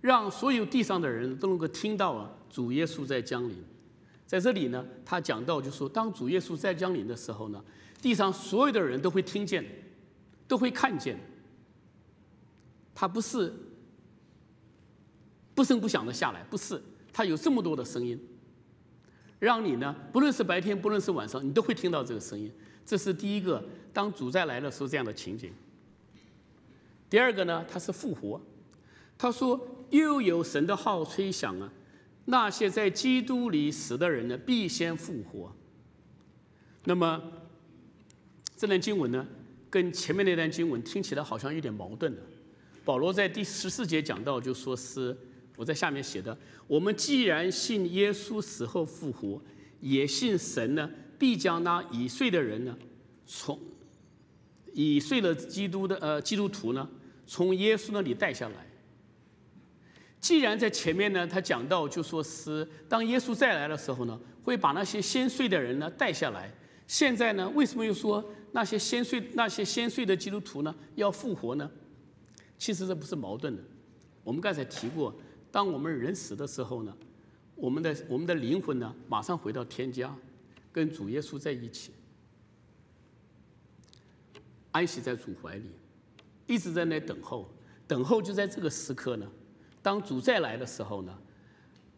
[0.00, 3.56] 让所有地上的人都能够听到啊，主耶稣在降临。
[4.26, 7.64] 在这里呢，他讲到就说，当主耶稣在降临的时候呢，
[8.00, 9.64] 地上所有的人都会听见，
[10.46, 11.18] 都会看见。
[12.94, 13.52] 他不是
[15.54, 16.82] 不声不响的下来，不是，
[17.12, 18.20] 他有这么多的声音，
[19.38, 22.52] 让你呢，不论是白天，不论是晚上，你都会听到这个声音。
[22.84, 25.52] 这是第一个，当主再来的时候这样的情景。
[27.08, 28.40] 第二个呢，他是复活。
[29.16, 31.72] 他说：“又有神的号吹响啊，
[32.26, 35.54] 那些在基督里死的人呢，必先复活。”
[36.84, 37.22] 那么
[38.56, 39.26] 这段经文呢，
[39.68, 42.22] 跟前面那段经文听起来好像有点矛盾的。
[42.84, 45.16] 保罗在第十四节讲到，就说是
[45.56, 49.42] 我在下面写的：“我们既然信耶稣死后复活，
[49.80, 52.76] 也信神呢必将那已睡的人呢，
[53.26, 53.58] 从
[54.72, 56.88] 已睡了基督的呃基督徒呢，
[57.26, 58.67] 从耶稣那里带下来。
[60.20, 66.52] 既然在前面呢，他讲到就说是当耶稣再来的时候呢，会把那些先睡的人呢带下来。
[66.86, 71.70] 现在呢，为什么又说那些先睡那些先睡的基督徒呢要复活呢？
[72.58, 73.62] 其实这不是矛盾的。
[74.24, 75.14] 我们刚才提过，
[75.52, 76.96] 当我们人死的时候呢，
[77.54, 80.12] 我们的我们的灵魂呢，马上回到天家，
[80.72, 81.92] 跟主耶稣在一起，
[84.72, 85.70] 安息在主怀里，
[86.48, 87.48] 一直在那等候，
[87.86, 89.30] 等候就在这个时刻呢。
[89.88, 91.18] 当主再来的时候呢，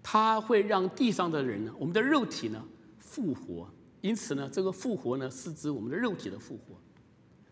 [0.01, 2.65] 他会让地上的人呢，我们的肉体呢
[3.01, 3.69] 复活。
[4.01, 6.81] 因此呢，这个复活呢，是指我们的肉体的复活。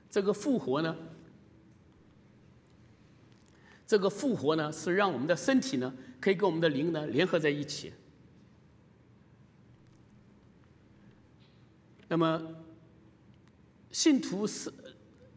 [0.09, 0.97] 这个复活呢。
[3.85, 7.93] 这个复活呢，是让我们的身体呢，可以跟我们的灵呢联合在一起。
[12.07, 12.41] 那么，
[13.91, 14.73] 信徒是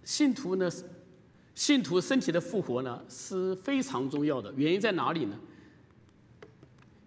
[0.03, 0.69] 信徒呢，
[1.61, 4.51] 信徒身体的复活呢是非常重要的。
[4.55, 5.39] 原因在哪里呢？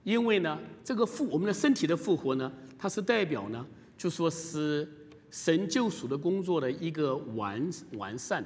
[0.05, 3.67] 因为呢，这个复我们的身体的复活呢，它是代表呢，
[3.99, 4.89] 就说是
[5.29, 8.45] 神救赎的工作的一个完完善。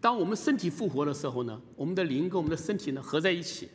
[0.00, 3.68] 当我们身体复活的时候呢，我们的灵跟我们的身体呢合在一起，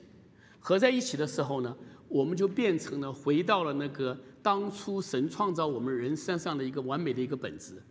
[0.61, 1.75] 合在一起的时候呢，
[2.07, 7.83] 我们就变成了回到了那个当初神创造我们人身上的一个完美的一个本质。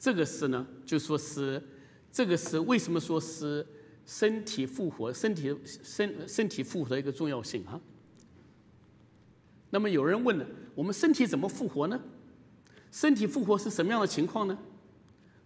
[0.00, 1.62] 这个是呢，就说是
[2.10, 3.64] 这个是为什么说是
[4.06, 7.78] 身体复活、身体身身体复活的一个重要性啊？
[9.68, 12.00] 那么有人问了，我们身体怎么复活呢？
[12.90, 14.58] 身体复活是什么样的情况呢？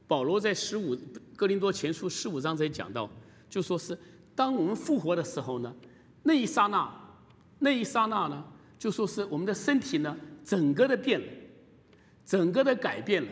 [0.06, 0.96] 保罗在十五
[1.34, 3.10] 哥林多前书十五章在讲到，
[3.50, 3.98] 就说是
[4.36, 5.74] 当我们复活的时候呢，
[6.22, 6.88] 那一刹那，
[7.58, 8.44] 那一刹那呢，
[8.78, 11.26] 就说是我们的身体呢，整个的变了，
[12.24, 13.28] 整个的改变了，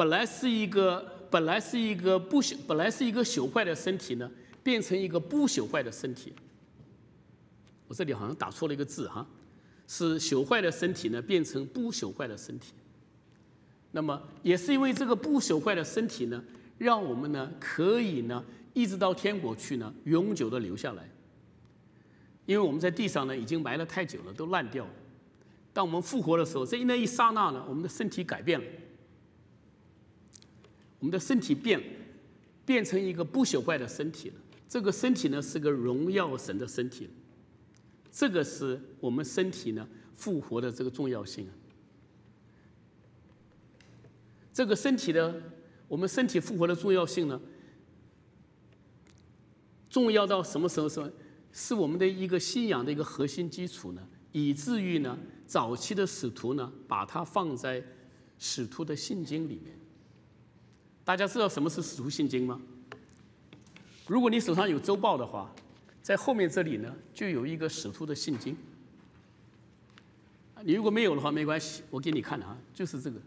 [0.00, 4.30] 本来是一个本来是一个不朽本来是一个朽坏的身体呢，
[4.62, 6.32] 变成一个不朽坏的身体。
[7.86, 9.26] 我这里好像打错了一个字哈，
[9.86, 12.72] 是朽坏的身体呢，变成不朽坏的身体。
[13.90, 16.42] 那么也是因为这个不朽坏的身体呢，
[16.78, 21.06] 让我们呢可以呢一直到天国去呢永久的留下来。
[22.46, 24.90] 因为我们在地上呢已经埋了太久了，都烂掉了。
[25.74, 28.66] 当我们复活的时候，在那一刹那呢，我们的身体改变了，
[31.00, 31.82] 我们的身体变，
[32.64, 34.36] 变成一个不朽坏的身体了。
[34.68, 37.10] 这个身体呢是个荣耀神的身体。
[38.12, 41.52] 这个是我们身体呢复活的这个重要性啊。
[44.52, 45.42] 这个身体的，
[45.88, 47.40] 我们身体复活的重要性呢，
[49.88, 50.88] 重要到什么时候？
[50.88, 51.12] 是
[51.52, 54.06] 是我们的一个信仰的一个核心基础呢？
[54.32, 57.82] 以至于呢，早期的使徒呢，把它放在
[58.38, 59.76] 使徒的信经里面。
[61.04, 62.60] 大家知道什么是使徒信经吗？
[64.06, 65.52] 如果你手上有周报的话，
[66.02, 68.56] 在后面这里呢，就有一个使徒的信经。
[70.62, 73.20] 你如果没有的话，没关系，我给你看啊，就是这个。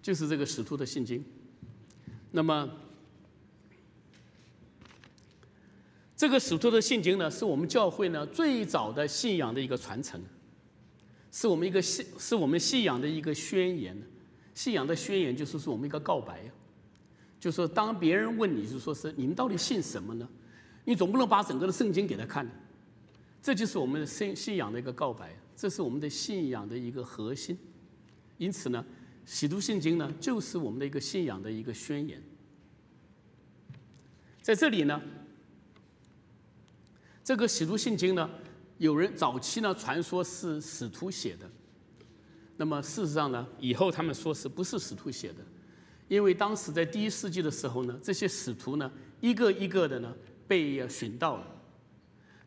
[0.00, 1.24] 就是这个使徒的信经，
[2.32, 2.68] 那么
[6.16, 10.20] 这个使徒的信经呢，是我们教会呢最早的信仰的一个传承，
[11.30, 13.96] 是我们一个信，是我们信仰的一个宣言。
[14.54, 16.50] 信仰的宣言就是说我们一个告白，
[17.40, 20.28] 就说当别人问你就说是你们到底信什么呢？
[20.84, 22.48] 你总不能把整个的圣经给他看，
[23.42, 27.58] 这就是我们信信仰的一个告白，这是我们的信仰的一个核心。
[28.38, 28.84] 因此呢。
[29.30, 32.20] 《喜徒信经》呢，就是我们的一个信仰的一个宣言。
[34.40, 35.00] 在这里呢，
[37.22, 38.28] 这个《喜徒信经》呢，
[38.78, 41.48] 有人早期呢传说是使徒写的，
[42.62, 45.38] 那么事实上呢，以后他们说是不是使徒写的？
[46.06, 48.88] 因为当时在第一世纪的时候呢，这些使徒呢，
[49.20, 50.14] 一个一个的呢
[50.46, 51.46] 被寻到了。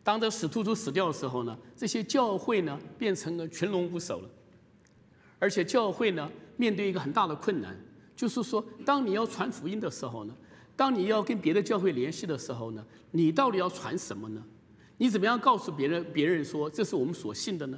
[0.05, 4.29] 当这使徒都死掉的时候呢，这些教会呢变成了群龙无首了，
[5.37, 6.31] 而且教会呢。
[6.55, 7.77] 面对一个很大的困难，
[8.15, 10.33] 就是说，当你要传福音的时候呢，
[10.73, 14.41] 当你要跟别的教会联系的时候呢，你到底要传什么呢？
[14.95, 16.01] 你怎么样告诉别人？
[16.13, 17.77] 别人说这是我们所信的呢？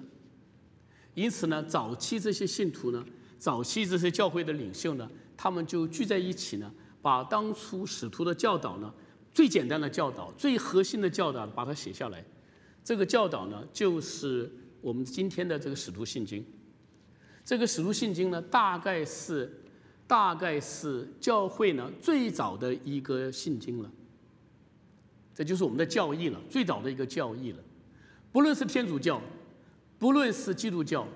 [1.17, 3.03] 因此呢，早期这些信徒呢，
[3.39, 8.93] 早期这些教会的领袖呢，他们就聚在一起呢，把当初使徒的教导呢，
[9.33, 12.23] 最简单的教导、最核心的教导，把它写下来。
[12.83, 14.47] 这个教导呢，就是
[14.79, 16.45] 我们今天的这个使徒信经。
[17.43, 19.51] 这个使徒信经呢，大概是，
[20.05, 23.89] 大概是教会呢最早的一个信经了。
[25.33, 27.63] 这就是我们的教义了，最早的一个教义了。
[28.31, 29.19] 不论是天主教、
[29.99, 31.07] 不论是基督教，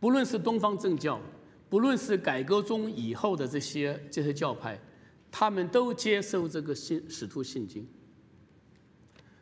[0.00, 1.20] 不论是东方正教，
[1.68, 4.80] 不论是改革中以后的这些这些教派，
[5.30, 7.86] 他们都接受这个信使徒信经。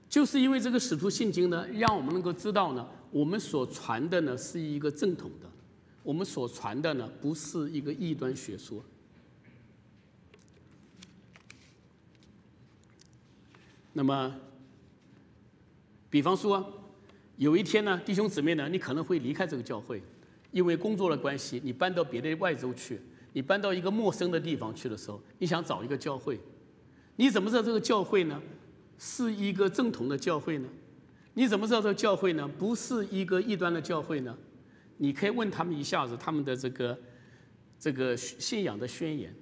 [0.09, 5.51] 就是因为这个使徒信经呢，让我们能够知道呢，我们所传的呢是一个正统的，
[6.03, 8.85] 我们所传的呢不是一个异端学说。
[13.97, 14.35] 那么，
[16.11, 16.84] 比方说，
[17.37, 20.03] 有一天呢，弟兄姊妹呢，你可能会离开这个教会，
[20.53, 23.01] 因为工作的关系，你搬到别的外州去，
[23.33, 26.39] 你搬到一个陌生的地方去的时候，你想找一个教会，
[27.17, 28.41] 你怎么知道这个教会呢
[28.99, 30.69] 是一个正统的教会呢？
[31.35, 34.37] 你怎么知道这个教会呢不是一个异端的教会呢？
[34.99, 36.97] 你可以问他们一下子他们的这个
[37.79, 39.35] 这个信仰的宣言，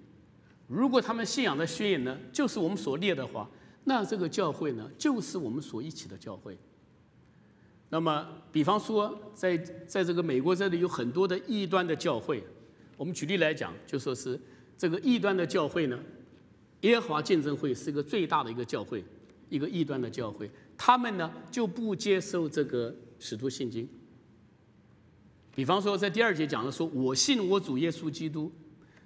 [0.66, 3.49] 如果他们信仰的宣言呢就是我们所列的话。
[3.84, 6.57] 那这个教会呢，就是我们所一起的教会。
[7.95, 9.55] 那么，比方说，在
[9.86, 12.43] 在这个美国这里有很多的异端的教会，
[12.97, 14.40] 我们举例来讲，就说是
[14.78, 16.03] 这个异端的教会呢，
[16.80, 19.05] 耶和华见证会是一个最大的一个教会，
[19.51, 23.86] 一个异端的教会，他们呢就不接受这个使徒信经。
[25.55, 28.51] 比方说，在第二节讲的说，我信我主耶稣基督，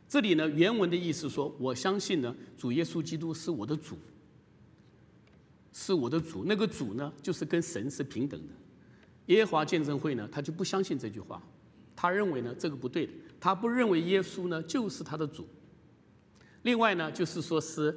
[0.09, 3.99] 这里呢原文的意思说，我相信呢主耶稣基督是我的主。
[5.73, 8.55] 是我的主，那个主呢，就是跟神是平等的。
[9.27, 11.43] 耶和华见证会呢，他就不相信这句话，
[11.95, 15.47] 他认为呢这个不对的，他不认为耶稣呢就是他的主。
[16.63, 17.97] 另外呢，就是说是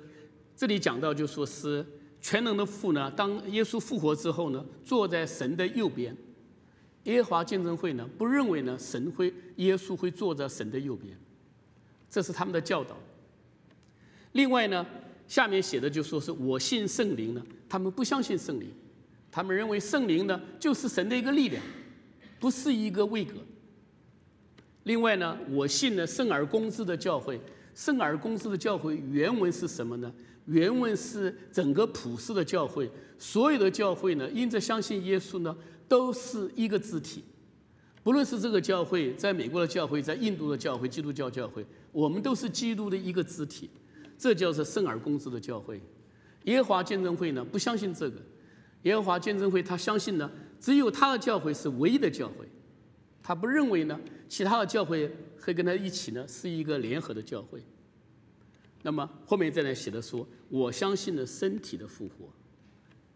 [0.55, 1.85] 这里讲到，就说是
[2.21, 6.15] 全能的父呢，当耶稣复活之后呢，坐在神的右边。
[7.03, 11.17] 耶和华见证会呢，不认为呢神会耶稣会坐在神的右边，
[12.09, 12.97] 这是他们的教导。
[14.33, 14.85] 另外呢。
[15.29, 18.67] 下面写的就说是我信圣灵呢，他们不相信圣灵，
[19.31, 21.63] 他们认为圣灵呢就是神的一个力量，
[22.39, 23.35] 不是一个位格。
[24.83, 27.39] 另外呢，我信呢圣而公之的教会，
[27.75, 30.11] 圣而公之的教会原文是什么呢？
[30.45, 35.55] 原文是整个普世的教会，所有的教会呢，因着相信耶稣呢，
[35.87, 37.23] 都是一个肢体。
[38.01, 43.69] 不论是这个教会，在美国的教会，在印度的教会，基督教教会，我们都是基督的一个肢体。
[44.17, 45.79] 这就是圣而公之的教会，
[46.45, 48.19] 耶华见证会呢不相信这个，
[48.83, 52.47] 耶和华见证会他相信呢，只有他的教会是唯一的教会，
[53.21, 55.11] 他不认为呢其他的教会
[55.41, 57.61] 会跟他一起呢是一个联合的教会。
[58.81, 62.29] 那么后面再来写的说，我相信呢身体的复活，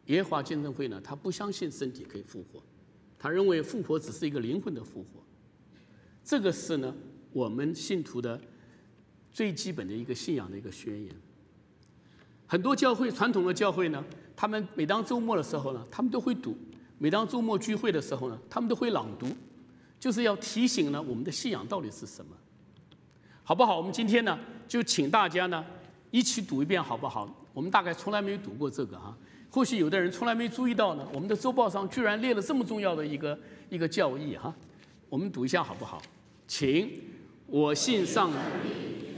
[0.07, 2.61] 耶和华见证会呢他不相信身体可以复活，
[3.17, 5.23] 他认为复活只是一个灵魂的复活，
[6.23, 6.95] 这个是呢
[7.31, 8.39] 我们信徒的。
[9.35, 11.11] 最基本的一个信仰的一个宣言。
[12.45, 14.05] 很多教会传统的教会呢，
[14.35, 16.51] 他们每当周末的时候呢，他们都会读；
[16.97, 19.27] 每当周末聚会的时候呢，他们都会朗读，
[19.99, 22.35] 就是要提醒呢我们的信仰到底是什么，
[23.43, 23.77] 好不好？
[23.77, 25.65] 我们今天呢，就请大家呢
[26.11, 27.27] 一起读一遍，好不好？
[27.53, 29.15] 我们大概从来没有读过这个哈，
[29.49, 33.37] 或许有的人从来没注意到呢，我们的周报上居然列了这么重要的一个
[33.69, 34.53] 一个教义哈，
[35.09, 36.01] 我们读一下好不好？
[36.47, 36.89] 请，
[37.47, 38.31] 我信上。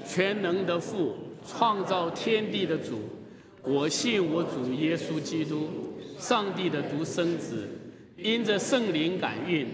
[0.08, 3.00] 全能的父，创造天地的主，
[3.66, 5.68] 我信我主耶稣基督，
[6.20, 7.68] 上帝的独生子，
[8.16, 9.68] 因着圣灵感孕，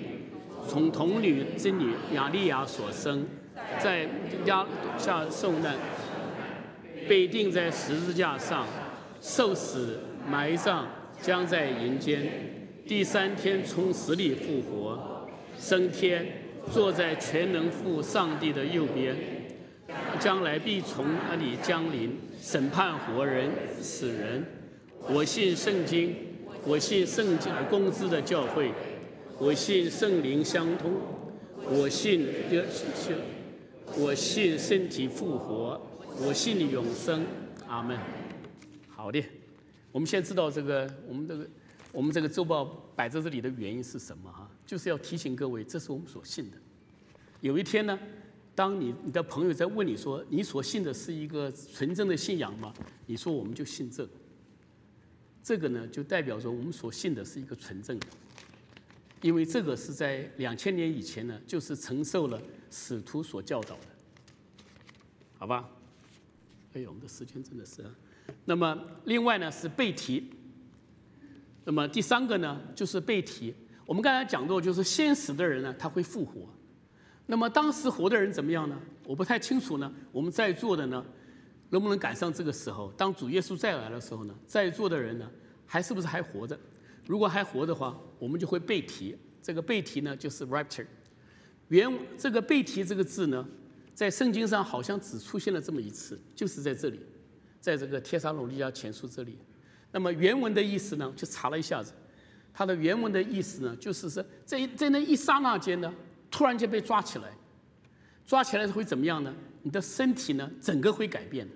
[0.68, 3.28] 从童女之女亚利亚所生，
[3.80, 4.08] 在
[4.46, 4.66] 亚
[4.98, 5.76] 下受难，
[7.08, 8.66] 被钉在十字架上，
[9.20, 10.86] 受死、埋葬，
[11.22, 12.32] 将在人间，
[12.88, 15.28] 第三天从死里复活，
[15.58, 16.26] 升天，
[16.72, 19.16] 坐在全能父上帝的右边。
[20.20, 24.44] 将来必从那里降临审判活人死人。
[25.08, 26.16] 我信圣经，
[26.66, 28.72] 我信圣经而公之的教会，
[29.38, 30.92] 我信圣灵相通，
[31.70, 32.28] 我信
[33.96, 35.80] 我信身体复活，
[36.18, 37.24] 我信永生。
[37.68, 37.96] 阿门。
[38.89, 39.24] 好的，
[39.92, 41.48] 我们先知道这个我们这个
[41.92, 42.66] 我们这个周报
[42.96, 44.50] 摆在这里的原因是什么哈？
[44.66, 46.58] 就是要提醒各位，这是我们所信的。
[47.39, 47.98] 有一天呢？
[48.54, 52.74] 当你你的朋友在问你说你所信的是一个纯正的信仰吗？
[53.06, 54.12] 你说我们就信这个，
[55.41, 58.08] 这个呢就代表着我们所信的是一个纯正的，
[59.22, 63.86] 因为这个是在两千年以前呢，就是承受了使徒所教导的，
[65.38, 65.70] 好吧？
[66.74, 67.84] 哎呦，我们的时间真的是。
[68.45, 70.30] 那么另外呢是背题，
[71.64, 73.54] 那么第三个呢就是背题。
[73.86, 76.47] 我们刚才讲过，就是先死的人呢他会复活。
[77.26, 78.78] 那么当时活的人怎么样呢？
[79.05, 79.91] 我不太清楚呢。
[80.11, 81.05] 我们在座的呢，
[81.69, 82.91] 能不能赶上这个时候？
[82.97, 85.30] 当主耶稣再来的时候呢，在座的人呢，
[85.65, 86.57] 还是不是还活着？
[87.05, 89.17] 如果还活的话，我们就会背题。
[89.41, 90.86] 这个被提呢就是 rapture。
[91.69, 93.47] 原这个被提这个字呢，
[93.93, 96.99] 在圣经上好像只出现了这么一次，就是在这里，
[97.59, 99.38] 在这个帖撒罗尼迦前书这里。
[99.91, 101.91] 那么原文的意思呢，就查了一下子，
[102.53, 105.91] 它的原文的意思呢，就是说在在那一刹那间呢，
[106.32, 107.29] 突然间被抓起来，
[108.25, 109.36] 抓起来会怎么样呢？
[109.61, 111.47] 你的身体呢，整个会改变。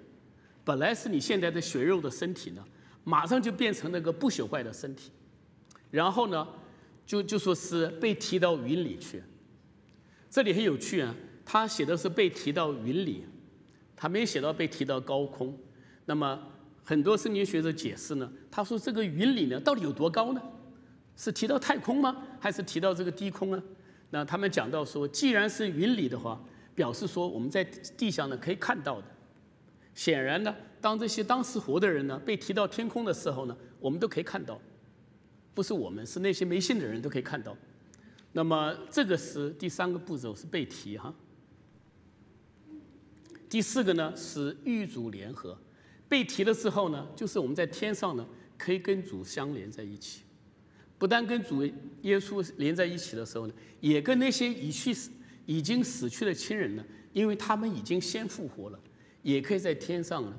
[0.63, 2.63] 本来是你现在的血肉的身体呢，
[3.03, 5.11] 马上就变成那个不朽坏的身体，
[5.89, 6.47] 然后呢，
[7.05, 9.23] 就就说是被提到云里去。
[10.29, 11.15] 这里很有趣啊，
[11.45, 13.23] 他写的是被提到云里，
[13.95, 15.57] 他没写到被提到高空。
[16.05, 16.39] 那么
[16.83, 20.41] 很多圣经学者解释呢，他说这个云里呢到底有多高呢？
[21.15, 22.23] 是提到太空吗？
[22.39, 23.63] 还是提到这个低空呢？
[24.09, 26.41] 那他们讲到说，既然是云里的话，
[26.73, 29.07] 表示说我们在地上呢可以看到的。
[29.93, 34.59] 显然呢，当这些当时活的人呢被提到天空的时候呢，我们都可以看到，
[35.53, 37.55] 不是我们，是那些没信的人都可以看到。
[38.33, 41.13] 那么这个是第三个步骤，是被提哈。
[43.49, 45.57] 第四个呢是与主联合，
[46.09, 48.27] 被提了之后呢，就是我们在天上呢
[48.57, 50.23] 可以跟主相连在一起，
[51.05, 51.63] 不但跟主
[52.01, 55.11] 耶稣连在一起的时候呢，也跟那些已去死、
[55.45, 56.83] 已经死去的亲人呢，
[57.13, 58.79] 因为他们已经先复活了。
[59.21, 60.35] 也可以在天上呢，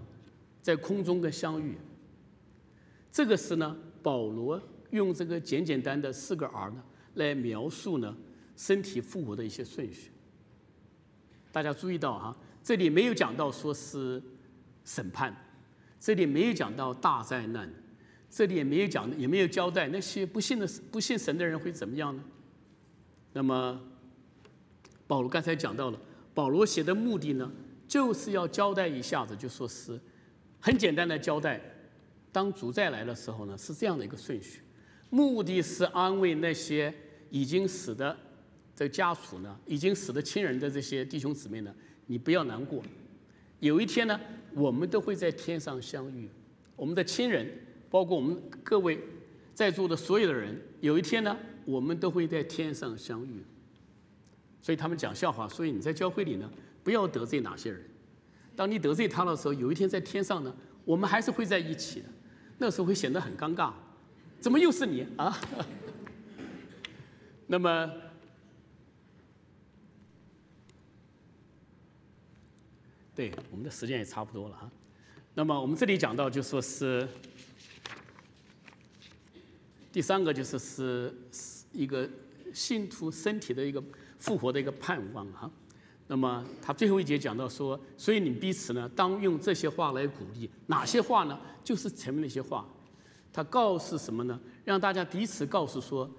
[0.60, 1.76] 在空中跟相遇。
[3.12, 4.60] 这个是呢，保罗
[4.90, 6.82] 用这个简简单的四个 R 呢，
[7.14, 8.16] 来描述呢
[8.56, 10.10] 身体复活的一些顺序。
[11.52, 14.20] 大家注意到哈，这里没有讲到说是
[14.84, 15.32] 审判，
[16.00, 17.72] 这里没有讲到大灾难，
[18.36, 22.22] 这里也没有讲，也没有交代那些不信的不信神的人会怎么样呢？
[23.32, 23.80] 那么，
[25.06, 25.98] 保罗刚才讲到了，
[26.34, 27.50] 保罗写的目的呢？
[27.88, 29.98] 就是要交代一下子，就说是
[30.60, 31.58] 很简单的交代。
[32.30, 34.60] 当主再来的时候呢，是这样的一个顺序，
[35.08, 36.92] 目的是安慰那些
[37.30, 38.14] 已经死的
[38.74, 41.74] 这家属呢，已经死的亲人的这些弟兄姊妹呢，
[42.04, 42.82] 你不要难过。
[43.60, 44.20] 有一天呢，
[44.52, 46.28] 我们都会在天上相遇。
[46.74, 47.50] 我们的亲人，
[47.90, 48.98] 包括我们各位
[49.54, 53.44] 在座的所有的人，有一天呢，我们都会在天上相遇。
[54.60, 56.50] 所以他们讲笑话，所以你在教会里呢。
[56.84, 57.82] 不要得罪哪些人。
[58.54, 62.06] 当你得罪他的时候，有一天在天上呢，我们还是会在一起的。
[62.58, 63.72] 那时候会显得很尴尬，
[64.38, 65.36] 怎么又是你啊？
[67.48, 67.92] 那么，
[73.16, 74.70] 对，我们的时间也差不多了啊。
[75.34, 77.08] 那么我们这里讲到，就说是
[79.96, 81.10] 第三个，就是是
[81.72, 82.06] 一个
[82.52, 83.82] 信徒身体的一个
[84.18, 85.50] 复活的一个盼望哈。
[86.06, 90.50] 那么他最后一节讲到说，所以你彼此呢，当用这些话来鼓励。
[90.66, 91.40] 哪些话呢？
[91.64, 92.68] 就是前面那些话。
[93.32, 94.38] 他告诉什么呢？
[94.66, 96.10] 让大家彼此告诉说，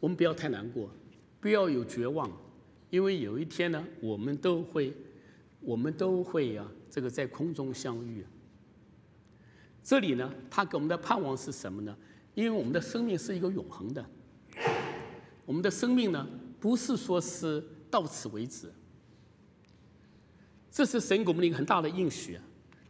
[0.00, 0.90] 我们不要太难过，
[1.38, 2.28] 不要有绝望，
[2.90, 4.92] 因为有一天呢，我们都会，
[5.60, 8.26] 我们都会呀，这个在空中相遇。
[9.84, 11.96] 这里呢，他给我们的盼望是什么呢？
[12.40, 14.02] 因为我们的生命是一个永恒的，
[15.44, 16.26] 我们的生命呢，
[16.58, 18.72] 不是说是到此为止。
[20.70, 22.38] 这是神给我们的一个很大的应许，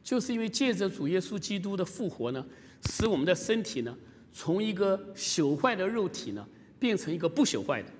[0.04, 2.46] 就是因为借着主耶稣基督的复活呢，
[2.88, 3.98] 使我们的身体呢，
[4.32, 6.46] 从一个朽坏的肉体呢，
[6.78, 7.90] 变成一个不朽坏的，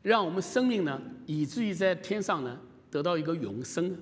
[0.00, 3.98] 让我们生命呢，以至于在天上呢，得到一个永生。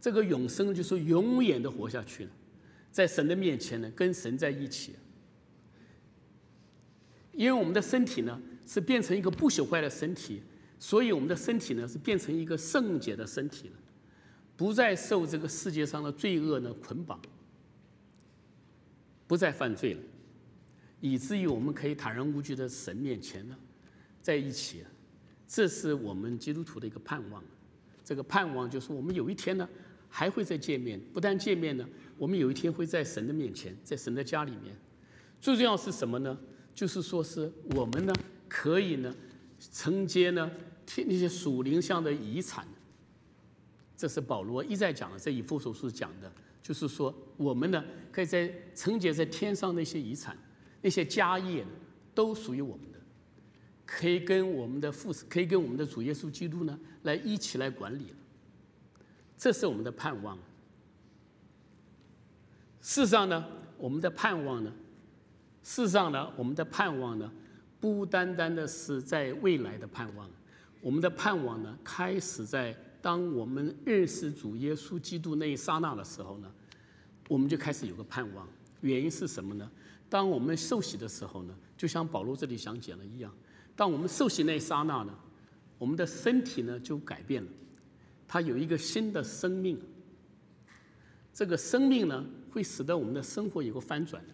[0.00, 2.30] 这个永生就是永远的活下去了，
[2.96, 4.94] 在神的面前呢，跟神在一起。
[7.32, 10.40] 因为我们的身体呢，是变成一个不朽坏的身体。
[10.78, 13.74] 所以我们的身体呢是变成一个圣洁的身体了，
[14.56, 17.20] 不再受这个世界上的罪恶呢捆绑，
[19.26, 20.00] 不再犯罪了，
[21.02, 23.54] 以至于我们可以坦然无惧的神面前呢
[24.22, 24.84] 在一起，
[25.46, 27.44] 这是我们基督徒的一个盼望。
[28.02, 29.68] 这个盼望就是我们有一天呢
[30.08, 31.86] 还会再见面，不但见面呢，
[32.18, 34.74] 我们有一天会在神的面前，在神的家里面。
[35.40, 36.38] 最重要是什么呢？
[36.74, 38.12] 就是说是我们呢
[38.48, 39.14] 可以呢。
[39.72, 40.50] 承接呢
[40.84, 42.68] 天，那些属灵上的遗产，
[43.96, 45.18] 这是保罗一再讲的。
[45.18, 46.30] 这以弗所书讲的，
[46.62, 50.36] 就是说我们呢，可以在承接在天上那些遗产、
[50.82, 51.64] 那些家业，
[52.14, 52.98] 都属于我们的，
[53.86, 58.16] 可以跟我们的父，可以跟我们的主耶稣基督呢，来一起来管理了。
[59.38, 60.38] 这是我们的盼望。
[62.86, 63.44] 事实上呢，
[63.78, 64.72] 我们的盼望呢，
[65.64, 67.28] 事实上呢，我们的盼望呢。
[67.80, 70.30] 不单单的是在未来的盼望，
[70.80, 76.48] 我们的盼望呢，开始在当我们认识主耶稣基督那一刹那的时候呢，
[77.28, 78.48] 我们就开始有个盼望。
[78.82, 79.68] 原因是什么呢？
[80.08, 83.34] 当我们受洗的时候呢，就像保罗这里讲解了一样，
[83.74, 85.12] 当我们受洗那一刹那呢，
[85.76, 87.50] 我们的身体呢就改变了，
[88.28, 89.76] 它有一个新的生命。
[91.32, 92.24] 这个生命呢，
[92.56, 94.24] 会使得我们的生活有个翻转。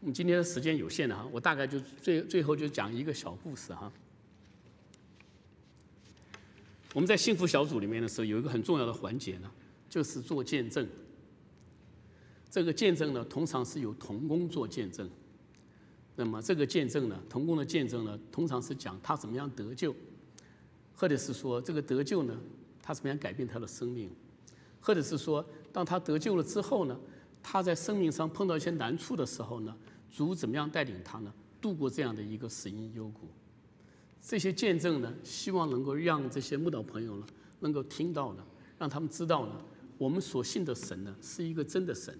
[0.00, 3.92] 我们今天的时间有限的哈，我大概就最最后就讲一个小故事哈。
[6.94, 9.48] 我们在幸福小组里面的时候，有一个很重要的环节呢，
[9.88, 10.84] 就是做见证。
[12.50, 15.08] 这个见证呢，通常是由童工做见证。
[16.16, 19.94] 那么这个见证呢，童工的见证呢，通常是讲他怎么样得救，
[20.92, 22.36] 或者是说这个得救呢，
[22.82, 24.10] 他怎么样改变他的生命，
[24.80, 26.98] 或者是说当他得救了之后呢，
[27.42, 29.76] 他在生命上碰到一些难处的时候呢，
[30.10, 33.28] 主怎么样带领他呢，度过这样的一个死荫幽谷。
[34.20, 37.26] 这些见证呢，希望能够让这些慕道朋友呢，
[37.60, 38.44] 能够听到呢，
[38.78, 39.52] 让他们知道呢，
[39.96, 42.16] 我们所信的神呢，是一个真的神。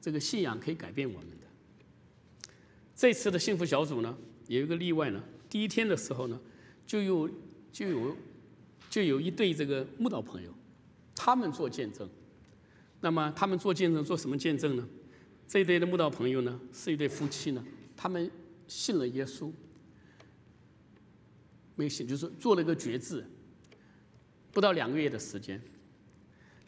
[0.00, 1.46] 这个信仰可以改变我们的。
[2.96, 4.16] 这次的幸福小组呢，
[4.48, 5.22] 有一个例外呢。
[5.48, 6.40] 第一天的时候呢，
[6.86, 7.28] 就有
[7.70, 8.16] 就有
[8.90, 10.50] 就有一对这个慕道朋友，
[11.14, 12.08] 他们做见证。
[13.02, 14.88] 那么他们做见证做什么见证呢？
[15.46, 17.62] 这一对的慕道朋友呢，是一对夫妻呢，
[17.94, 18.30] 他们
[18.66, 19.52] 信了耶稣，
[21.76, 23.22] 没信就是做了一个决志。
[24.50, 25.60] 不到两个月的时间，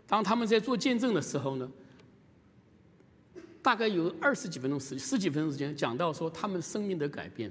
[0.06, 1.72] 当他们在做见证的时候呢。
[3.64, 7.50] 大概有二十几分钟时十几分钟时间，讲到说他们生命的改变。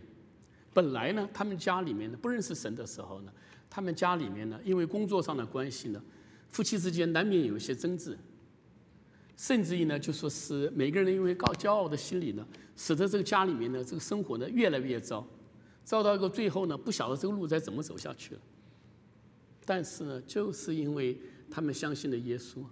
[0.71, 3.34] 本来呢，他们家里面呢不认识神的时候呢，
[3.67, 5.99] 他们家里面呢因为工作上的关系呢，
[6.51, 8.15] 夫妻之间难免有一些争执，
[9.36, 15.25] 甚至于呢就说是每个人因为高骄傲的心理呢，使得这个家里面呢这个生活呢越来越糟，
[15.84, 18.41] 糟到一个最后呢不晓得这个路该怎么走下去了。
[19.65, 21.17] 但是呢，就是因为
[21.49, 22.63] 他们相信了耶稣。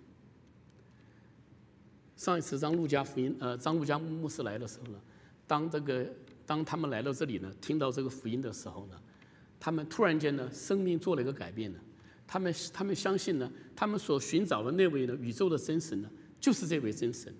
[2.17, 4.99] 上一次张路加福音，呃，张路加牧师来的时候呢，
[5.47, 6.05] 当这个
[6.45, 9.01] 当他们来到这里呢，听到这个福音的时候呢，
[9.59, 11.79] 他们突然间呢，生命做了一个改变呢。
[12.27, 16.09] 他们他们相信呢，他们所寻找的那位呢，宇宙的真神呢，
[16.41, 17.33] 就是这位真神。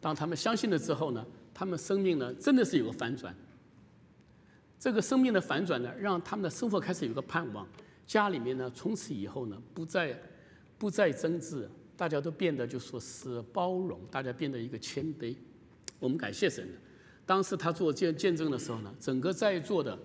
[0.00, 3.34] 当他们相信了之后呢，他们生命呢，真的是有个反转。
[4.78, 7.66] 这个生命的反转呢，让他们的生活开始有个盼望，
[8.06, 10.20] 家里面呢，从此以后呢，不再
[10.76, 11.68] 不再争执。
[11.96, 15.36] 大家都变得就说是包容，大家变得一个谦卑。
[15.98, 16.66] 我们感谢神。
[17.26, 19.96] 当时他做见见证的时候呢，整个在座的，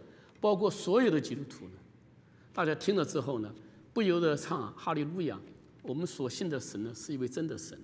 [0.41, 1.71] 包括所有的基督徒呢，
[2.53, 3.49] 大家听了之后呢，
[3.93, 5.39] 不由得唱哈利路亚。
[5.87, 7.79] 我们所信的神呢，是一位真的神。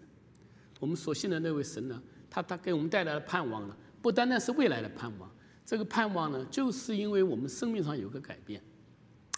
[0.79, 5.29] 我们所信的那位神呢，他他给我们带来了盼望了，不单单是未来的盼望，
[5.65, 8.61] 这个盼望呢，就是因为我们生命上有个改变。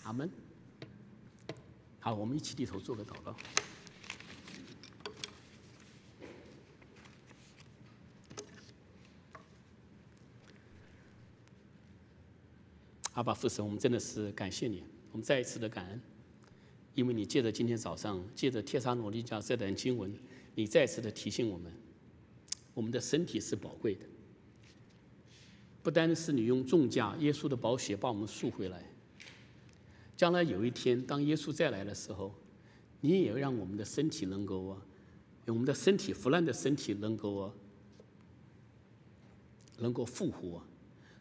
[0.03, 0.29] 阿门。
[1.99, 3.35] 好，我们一起低头做个祷告。
[13.13, 16.01] 阿爸父神，我们真的是感谢你，我们再一次的感恩，
[16.95, 20.13] 因为你借着今天早上，借着帖撒罗尼迦这段经文，
[20.55, 21.71] 你再次的提醒我们，
[22.73, 24.05] 我们的身体是宝贵的，
[25.81, 28.91] 不单是你用重价耶稣的宝血把我们赎回来，
[30.15, 32.33] 将来有一天当耶稣再来的时候，
[33.01, 34.85] 你也要让我们的身体能够啊，
[35.47, 37.53] 我们的身体腐烂的身体能够啊，
[39.79, 40.63] 能够复活。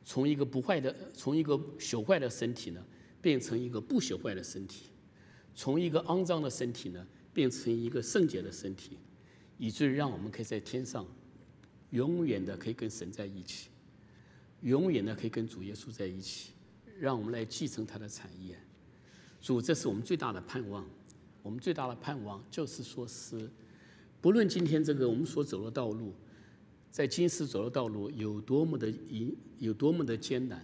[0.05, 2.85] 从一个不坏的，从一个朽坏的身体呢，
[3.21, 4.91] 变成一个不朽坏的身体；
[5.55, 8.99] 从一个肮脏的身体呢，变成一个圣洁的身体，
[9.59, 11.07] 以至于让我们可以在天上，
[11.91, 13.69] 永远的可以跟神在一起，
[14.63, 16.53] 永远的可以跟主耶稣在一起，
[16.99, 18.59] 让我们来继承他的产业。
[19.41, 20.87] 主，这是我们最大的盼望。
[21.43, 23.51] 我们最大的盼望就是说是，
[24.21, 26.15] 不论今天这个我们所走的道路。
[26.91, 30.63] 在今世走的道路有多么的艰，有多么的艰难，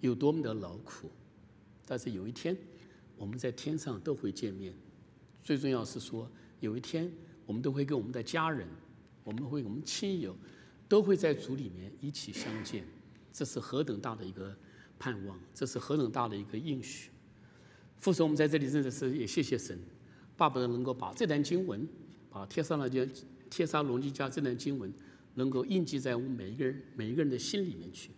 [0.00, 1.10] 有多么的劳苦，
[1.84, 2.56] 但是有一天，
[3.16, 4.74] 我们在天上都会见面。
[5.42, 7.10] 最重要是说，有一天
[7.46, 8.66] 我们都会跟我们的家人，
[9.22, 10.36] 我们会我们亲友，
[10.88, 12.84] 都会在主里面一起相见。
[13.32, 14.56] 这是何等大的一个
[14.98, 17.10] 盼望，这是何等大的一个应许。
[17.98, 19.78] 父神，我们在这里真的是也谢谢神，
[20.36, 21.88] 巴不得能够把这段经文，
[22.30, 23.04] 把贴上了就
[23.50, 24.92] 贴上罗尼迦这段经文。
[25.36, 28.12] 能够印记在我们每一个人每一个人的心里面去，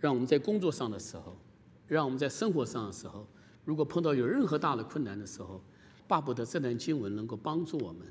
[0.00, 1.38] 让我们在工作上的时候，
[1.86, 3.26] 让我们在生活上的时候，
[3.64, 5.62] 如果碰到有任何大的困难的时候，
[6.08, 8.06] 巴不得这段经文能够帮助我们，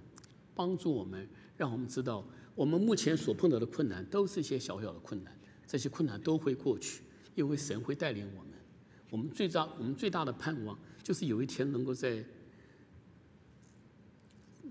[0.53, 7.03] 帮助我们，让我们知道我们目前所碰到的困难都是一些小小的困难，这些困难都会过去，
[7.35, 8.51] 因为神会带领我们。
[9.09, 12.23] 我们最大我们最大的盼望就是有一天能够在。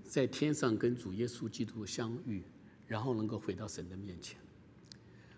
[0.03, 2.43] 在天上跟主耶稣基督相遇，
[2.85, 4.39] 然后能够回到神的面前。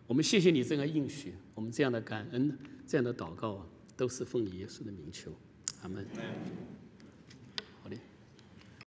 [0.05, 2.55] 我们谢谢你这样应许，我们这样的感恩，
[2.87, 3.67] 这样的祷告，
[3.97, 5.31] 都是奉耶稣的名求，
[5.81, 6.07] 阿门。